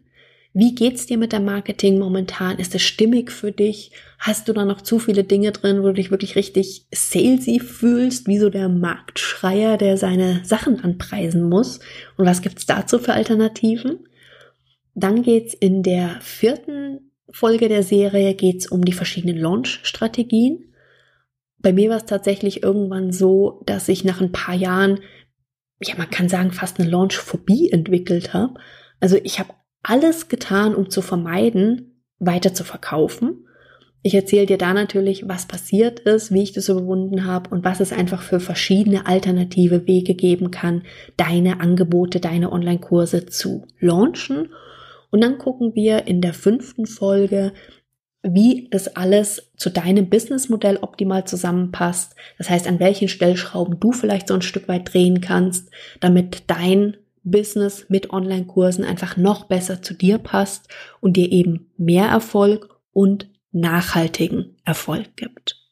Wie 0.57 0.77
geht's 0.77 1.07
dir 1.07 1.19
mit 1.19 1.33
der 1.33 1.41
Marketing 1.41 1.99
momentan? 1.99 2.61
Ist 2.61 2.77
es 2.77 2.83
stimmig 2.83 3.33
für 3.33 3.51
dich? 3.51 3.91
Hast 4.21 4.47
du 4.47 4.53
da 4.53 4.65
noch 4.65 4.83
zu 4.83 5.01
viele 5.01 5.25
Dinge 5.25 5.51
drin, 5.51 5.83
wo 5.83 5.87
du 5.89 5.95
dich 5.95 6.13
wirklich 6.13 6.37
richtig 6.37 6.87
salesy 6.93 7.59
fühlst, 7.59 8.29
wie 8.29 8.39
so 8.39 8.51
der 8.51 8.69
Marktschreier, 8.69 9.77
der 9.79 9.97
seine 9.97 10.45
Sachen 10.45 10.85
anpreisen 10.85 11.49
muss? 11.49 11.81
Und 12.17 12.27
was 12.27 12.41
gibt's 12.41 12.67
dazu 12.67 13.01
für 13.01 13.15
Alternativen? 13.15 14.07
Dann 14.95 15.23
geht's 15.23 15.55
in 15.55 15.83
der 15.83 16.21
vierten 16.21 17.13
Folge 17.31 17.69
der 17.69 17.83
Serie 17.83 18.35
geht's 18.35 18.67
um 18.71 18.85
die 18.85 18.93
verschiedenen 18.93 19.39
Launch-Strategien. 19.39 20.73
Bei 21.59 21.73
mir 21.73 21.91
war 21.91 21.97
es 21.97 22.05
tatsächlich 22.05 22.63
irgendwann 22.63 23.11
so, 23.11 23.63
dass 23.67 23.89
ich 23.89 24.05
nach 24.05 24.21
ein 24.21 24.33
paar 24.33 24.55
Jahren, 24.55 25.01
ja, 25.83 25.95
man 25.97 26.11
kann 26.11 26.29
sagen, 26.29 26.53
fast 26.53 26.79
eine 26.79 26.89
Launch-Phobie 26.89 27.71
entwickelt 27.71 28.35
habe. 28.35 28.55
Also 29.01 29.19
ich 29.25 29.41
habe 29.41 29.55
alles 29.83 30.29
getan, 30.29 30.75
um 30.75 30.91
zu 30.91 31.03
vermeiden, 31.03 32.03
weiter 32.19 32.55
zu 32.55 32.65
verkaufen. 32.65 33.47
Ich 34.03 34.15
erzähle 34.15 34.47
dir 34.47 34.59
da 34.59 34.75
natürlich, 34.75 35.27
was 35.27 35.47
passiert 35.47 36.01
ist, 36.01 36.31
wie 36.31 36.43
ich 36.43 36.53
das 36.53 36.69
überwunden 36.69 37.25
habe 37.25 37.51
und 37.51 37.65
was 37.65 37.81
es 37.81 37.91
einfach 37.91 38.21
für 38.21 38.39
verschiedene 38.39 39.07
alternative 39.07 39.87
Wege 39.87 40.15
geben 40.15 40.51
kann, 40.51 40.83
deine 41.17 41.61
Angebote, 41.61 42.21
deine 42.21 42.53
Online-Kurse 42.53 43.27
zu 43.27 43.67
launchen. 43.81 44.51
Und 45.15 45.21
dann 45.21 45.39
gucken 45.39 45.77
wir 45.77 46.09
in 46.09 46.21
der 46.21 46.35
fünften 46.35 46.87
Folge, 46.87 47.53
wie 48.25 48.67
das 48.73 48.97
alles 48.97 49.53
zu 49.57 49.71
deinem 49.71 50.11
Businessmodell 50.11 50.79
optimal 50.79 51.25
zusammenpasst. 51.25 52.17
Das 52.37 52.51
heißt, 52.51 52.67
an 52.67 52.81
welchen 52.81 53.07
Stellschrauben 53.07 53.79
du 53.79 53.93
vielleicht 53.93 54.27
so 54.27 54.35
ein 54.35 54.43
Stück 54.43 54.67
weit 54.67 54.93
drehen 54.93 55.21
kannst, 55.21 55.71
damit 56.01 56.43
dein 56.49 56.97
Business 57.23 57.87
mit 57.89 58.11
Online-Kursen 58.11 58.85
einfach 58.85 59.17
noch 59.17 59.45
besser 59.45 59.83
zu 59.83 59.95
dir 59.95 60.19
passt 60.19 60.67
und 61.01 61.17
dir 61.17 61.31
eben 61.31 61.71
mehr 61.77 62.07
Erfolg 62.07 62.81
und 62.93 63.29
nachhaltigen 63.53 64.57
Erfolg 64.65 65.15
gibt. 65.15 65.63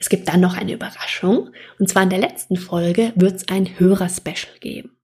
Es 0.00 0.08
gibt 0.08 0.26
dann 0.26 0.40
noch 0.40 0.56
eine 0.56 0.72
Überraschung 0.72 1.50
und 1.78 1.90
zwar 1.90 2.04
in 2.04 2.08
der 2.08 2.18
letzten 2.18 2.56
Folge 2.56 3.12
wird 3.14 3.34
es 3.34 3.48
ein 3.48 3.78
Hörer-Special 3.78 4.58
geben. 4.60 4.96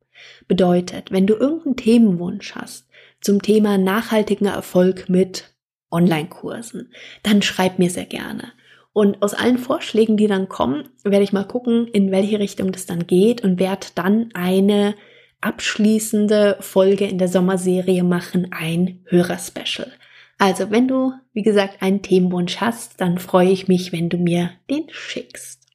Bedeutet, 0.49 1.13
wenn 1.13 1.27
du 1.27 1.35
irgendeinen 1.35 1.77
Themenwunsch 1.77 2.55
hast 2.55 2.87
zum 3.21 3.43
Thema 3.43 3.79
nachhaltigen 3.79 4.47
Erfolg 4.47 5.09
mit 5.09 5.55
Online-Kursen, 5.91 6.93
dann 7.23 7.43
schreib 7.43 7.79
mir 7.79 7.91
sehr 7.91 8.07
gerne. 8.07 8.53
Und 8.93 9.23
aus 9.23 9.35
allen 9.35 9.59
Vorschlägen, 9.59 10.17
die 10.17 10.27
dann 10.27 10.49
kommen, 10.49 10.89
werde 11.05 11.23
ich 11.23 11.33
mal 11.33 11.45
gucken, 11.45 11.87
in 11.89 12.11
welche 12.11 12.39
Richtung 12.39 12.73
das 12.73 12.87
dann 12.87 13.07
geht 13.07 13.43
und 13.43 13.61
werde 13.61 13.87
dann 13.95 14.31
eine 14.35 14.95
abschließende 15.41 16.57
Folge 16.61 17.07
in 17.07 17.19
der 17.19 17.29
Sommerserie 17.29 18.03
machen, 18.03 18.49
ein 18.51 19.05
Hörerspecial. 19.07 19.91
Also, 20.39 20.71
wenn 20.71 20.89
du, 20.89 21.13
wie 21.33 21.43
gesagt, 21.43 21.83
einen 21.83 22.03
Themenwunsch 22.03 22.57
hast, 22.59 23.01
dann 23.01 23.19
freue 23.19 23.51
ich 23.51 23.69
mich, 23.69 23.93
wenn 23.93 24.09
du 24.09 24.17
mir 24.17 24.51
den 24.71 24.87
schickst. 24.91 25.67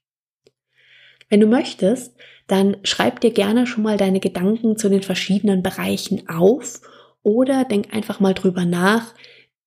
Wenn 1.29 1.39
du 1.39 1.47
möchtest, 1.47 2.15
dann 2.47 2.77
schreib 2.83 3.21
dir 3.21 3.31
gerne 3.31 3.65
schon 3.65 3.83
mal 3.83 3.97
deine 3.97 4.19
Gedanken 4.19 4.77
zu 4.77 4.89
den 4.89 5.01
verschiedenen 5.01 5.63
Bereichen 5.63 6.27
auf 6.29 6.81
oder 7.25 7.65
denk 7.65 7.93
einfach 7.93 8.19
mal 8.19 8.35
drüber 8.35 8.65
nach, 8.65 9.13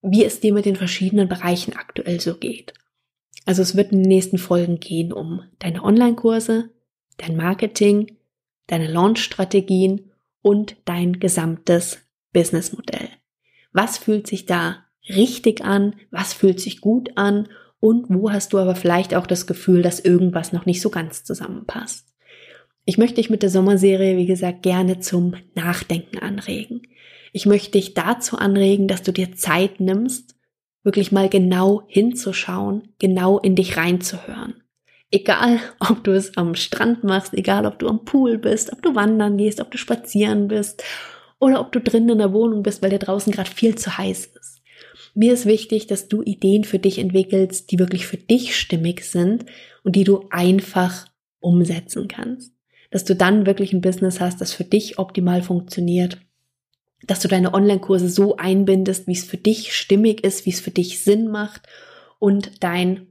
wie 0.00 0.24
es 0.24 0.40
dir 0.40 0.54
mit 0.54 0.64
den 0.64 0.76
verschiedenen 0.76 1.28
Bereichen 1.28 1.74
aktuell 1.74 2.20
so 2.20 2.36
geht. 2.36 2.72
Also 3.44 3.62
es 3.62 3.76
wird 3.76 3.90
in 3.92 4.02
den 4.02 4.08
nächsten 4.08 4.38
Folgen 4.38 4.78
gehen 4.78 5.12
um 5.12 5.42
deine 5.58 5.82
Online-Kurse, 5.82 6.70
dein 7.16 7.36
Marketing, 7.36 8.16
deine 8.68 8.86
Launch-Strategien 8.86 10.12
und 10.40 10.76
dein 10.84 11.18
gesamtes 11.18 11.98
Businessmodell. 12.32 13.08
Was 13.72 13.98
fühlt 13.98 14.28
sich 14.28 14.46
da 14.46 14.84
richtig 15.08 15.64
an? 15.64 15.96
Was 16.10 16.34
fühlt 16.34 16.60
sich 16.60 16.80
gut 16.80 17.16
an? 17.16 17.48
Und 17.80 18.06
wo 18.08 18.30
hast 18.30 18.52
du 18.52 18.58
aber 18.58 18.76
vielleicht 18.76 19.14
auch 19.14 19.26
das 19.26 19.46
Gefühl, 19.46 19.82
dass 19.82 19.98
irgendwas 19.98 20.52
noch 20.52 20.64
nicht 20.64 20.80
so 20.80 20.90
ganz 20.90 21.24
zusammenpasst? 21.24 22.06
Ich 22.84 22.98
möchte 22.98 23.16
dich 23.16 23.30
mit 23.30 23.42
der 23.42 23.50
Sommerserie, 23.50 24.16
wie 24.16 24.26
gesagt, 24.26 24.62
gerne 24.62 25.00
zum 25.00 25.34
Nachdenken 25.54 26.18
anregen. 26.18 26.82
Ich 27.32 27.46
möchte 27.46 27.72
dich 27.72 27.94
dazu 27.94 28.38
anregen, 28.38 28.88
dass 28.88 29.02
du 29.02 29.12
dir 29.12 29.34
Zeit 29.34 29.80
nimmst, 29.80 30.36
wirklich 30.82 31.12
mal 31.12 31.28
genau 31.28 31.82
hinzuschauen, 31.86 32.94
genau 32.98 33.38
in 33.38 33.56
dich 33.56 33.76
reinzuhören. 33.76 34.62
Egal, 35.10 35.60
ob 35.80 36.04
du 36.04 36.12
es 36.12 36.36
am 36.36 36.54
Strand 36.54 37.04
machst, 37.04 37.34
egal, 37.34 37.66
ob 37.66 37.78
du 37.78 37.88
am 37.88 38.04
Pool 38.04 38.38
bist, 38.38 38.72
ob 38.72 38.82
du 38.82 38.94
wandern 38.94 39.36
gehst, 39.36 39.60
ob 39.60 39.70
du 39.70 39.78
spazieren 39.78 40.48
bist 40.48 40.82
oder 41.38 41.60
ob 41.60 41.72
du 41.72 41.80
drinnen 41.80 42.10
in 42.10 42.18
der 42.18 42.32
Wohnung 42.32 42.62
bist, 42.62 42.82
weil 42.82 42.90
dir 42.90 42.98
draußen 42.98 43.32
gerade 43.32 43.50
viel 43.50 43.76
zu 43.76 43.96
heiß 43.96 44.26
ist. 44.40 44.58
Mir 45.14 45.32
ist 45.32 45.46
wichtig, 45.46 45.86
dass 45.86 46.08
du 46.08 46.22
Ideen 46.22 46.64
für 46.64 46.78
dich 46.78 46.98
entwickelst, 46.98 47.70
die 47.70 47.78
wirklich 47.78 48.06
für 48.06 48.16
dich 48.16 48.56
stimmig 48.56 49.04
sind 49.04 49.46
und 49.82 49.96
die 49.96 50.04
du 50.04 50.26
einfach 50.30 51.06
umsetzen 51.40 52.08
kannst. 52.08 52.52
Dass 52.90 53.04
du 53.04 53.14
dann 53.14 53.44
wirklich 53.44 53.72
ein 53.72 53.80
Business 53.80 54.20
hast, 54.20 54.40
das 54.40 54.52
für 54.52 54.64
dich 54.64 54.98
optimal 54.98 55.42
funktioniert. 55.42 56.18
Dass 57.06 57.20
du 57.20 57.28
deine 57.28 57.54
Online-Kurse 57.54 58.08
so 58.08 58.36
einbindest, 58.36 59.06
wie 59.06 59.12
es 59.12 59.24
für 59.24 59.36
dich 59.36 59.74
stimmig 59.74 60.24
ist, 60.24 60.46
wie 60.46 60.50
es 60.50 60.60
für 60.60 60.70
dich 60.70 61.02
Sinn 61.02 61.28
macht 61.28 61.62
und 62.18 62.62
dein 62.62 63.06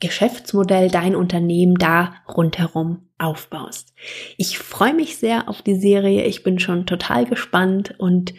Geschäftsmodell, 0.00 0.90
dein 0.90 1.14
Unternehmen 1.14 1.76
da 1.76 2.16
rundherum 2.28 3.08
aufbaust. 3.18 3.94
Ich 4.36 4.58
freue 4.58 4.94
mich 4.94 5.16
sehr 5.16 5.48
auf 5.48 5.62
die 5.62 5.76
Serie. 5.76 6.24
Ich 6.24 6.42
bin 6.42 6.58
schon 6.58 6.86
total 6.86 7.24
gespannt 7.24 7.94
und 7.98 8.34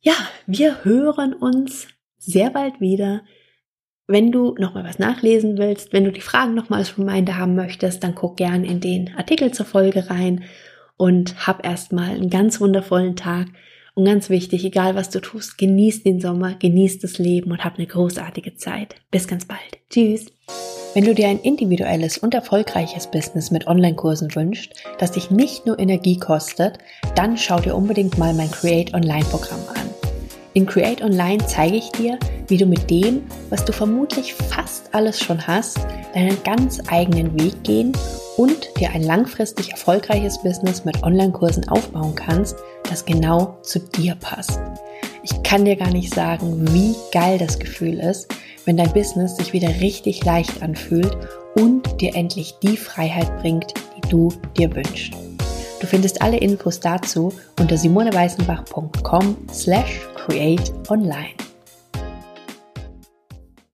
ja, 0.00 0.14
wir 0.46 0.84
hören 0.84 1.34
uns 1.34 1.88
sehr 2.16 2.48
bald 2.50 2.80
wieder. 2.80 3.22
Wenn 4.06 4.32
du 4.32 4.54
nochmal 4.58 4.84
was 4.84 4.98
nachlesen 4.98 5.58
willst, 5.58 5.92
wenn 5.92 6.04
du 6.04 6.12
die 6.12 6.20
Fragen 6.22 6.54
nochmal 6.54 6.78
als 6.78 6.96
Reminder 6.96 7.36
haben 7.36 7.56
möchtest, 7.56 8.02
dann 8.02 8.14
guck 8.14 8.36
gern 8.36 8.64
in 8.64 8.80
den 8.80 9.14
Artikel 9.16 9.52
zur 9.52 9.66
Folge 9.66 10.08
rein 10.08 10.44
und 10.96 11.46
hab 11.46 11.66
erstmal 11.66 12.10
einen 12.10 12.30
ganz 12.30 12.60
wundervollen 12.60 13.16
Tag. 13.16 13.48
Und 13.98 14.04
ganz 14.04 14.28
wichtig, 14.28 14.62
egal 14.62 14.94
was 14.94 15.08
du 15.08 15.20
tust, 15.20 15.56
genieß 15.56 16.02
den 16.02 16.20
Sommer, 16.20 16.54
genieß 16.54 16.98
das 16.98 17.16
Leben 17.16 17.50
und 17.50 17.64
hab 17.64 17.76
eine 17.78 17.86
großartige 17.86 18.54
Zeit. 18.56 18.94
Bis 19.10 19.26
ganz 19.26 19.46
bald. 19.46 19.58
Tschüss. 19.88 20.26
Wenn 20.92 21.06
du 21.06 21.14
dir 21.14 21.28
ein 21.28 21.40
individuelles 21.40 22.18
und 22.18 22.34
erfolgreiches 22.34 23.10
Business 23.10 23.50
mit 23.50 23.66
Online-Kursen 23.66 24.34
wünschst, 24.34 24.74
das 24.98 25.12
dich 25.12 25.30
nicht 25.30 25.64
nur 25.64 25.78
Energie 25.78 26.18
kostet, 26.18 26.76
dann 27.14 27.38
schau 27.38 27.58
dir 27.58 27.74
unbedingt 27.74 28.18
mal 28.18 28.34
mein 28.34 28.50
Create 28.50 28.92
Online-Programm 28.92 29.60
an. 29.74 29.88
In 30.52 30.66
Create 30.66 31.00
Online 31.00 31.42
zeige 31.46 31.76
ich 31.76 31.90
dir, 31.92 32.18
wie 32.48 32.58
du 32.58 32.66
mit 32.66 32.90
dem, 32.90 33.22
was 33.48 33.64
du 33.64 33.72
vermutlich 33.72 34.34
fast 34.34 34.94
alles 34.94 35.20
schon 35.20 35.46
hast, 35.46 35.78
deinen 36.12 36.36
ganz 36.44 36.82
eigenen 36.90 37.32
Weg 37.40 37.64
gehen 37.64 37.92
und 38.36 38.68
dir 38.78 38.90
ein 38.90 39.02
langfristig 39.02 39.70
erfolgreiches 39.70 40.42
Business 40.42 40.84
mit 40.84 41.02
Online-Kursen 41.02 41.68
aufbauen 41.68 42.14
kannst, 42.14 42.56
das 42.88 43.04
genau 43.04 43.58
zu 43.62 43.78
dir 43.78 44.14
passt. 44.16 44.60
Ich 45.22 45.42
kann 45.42 45.64
dir 45.64 45.76
gar 45.76 45.90
nicht 45.90 46.14
sagen, 46.14 46.72
wie 46.72 46.94
geil 47.12 47.38
das 47.38 47.58
Gefühl 47.58 47.98
ist, 47.98 48.28
wenn 48.64 48.76
dein 48.76 48.92
Business 48.92 49.36
sich 49.36 49.52
wieder 49.52 49.68
richtig 49.80 50.24
leicht 50.24 50.62
anfühlt 50.62 51.16
und 51.54 52.00
dir 52.00 52.14
endlich 52.14 52.56
die 52.62 52.76
Freiheit 52.76 53.38
bringt, 53.40 53.74
die 53.96 54.08
du 54.08 54.32
dir 54.56 54.74
wünschst. 54.74 55.14
Du 55.80 55.86
findest 55.86 56.22
alle 56.22 56.38
Infos 56.38 56.80
dazu 56.80 57.32
unter 57.60 57.76
simoneweißenbach.com 57.76 59.36
slash 59.52 60.00
create 60.14 60.72
online. 60.88 61.45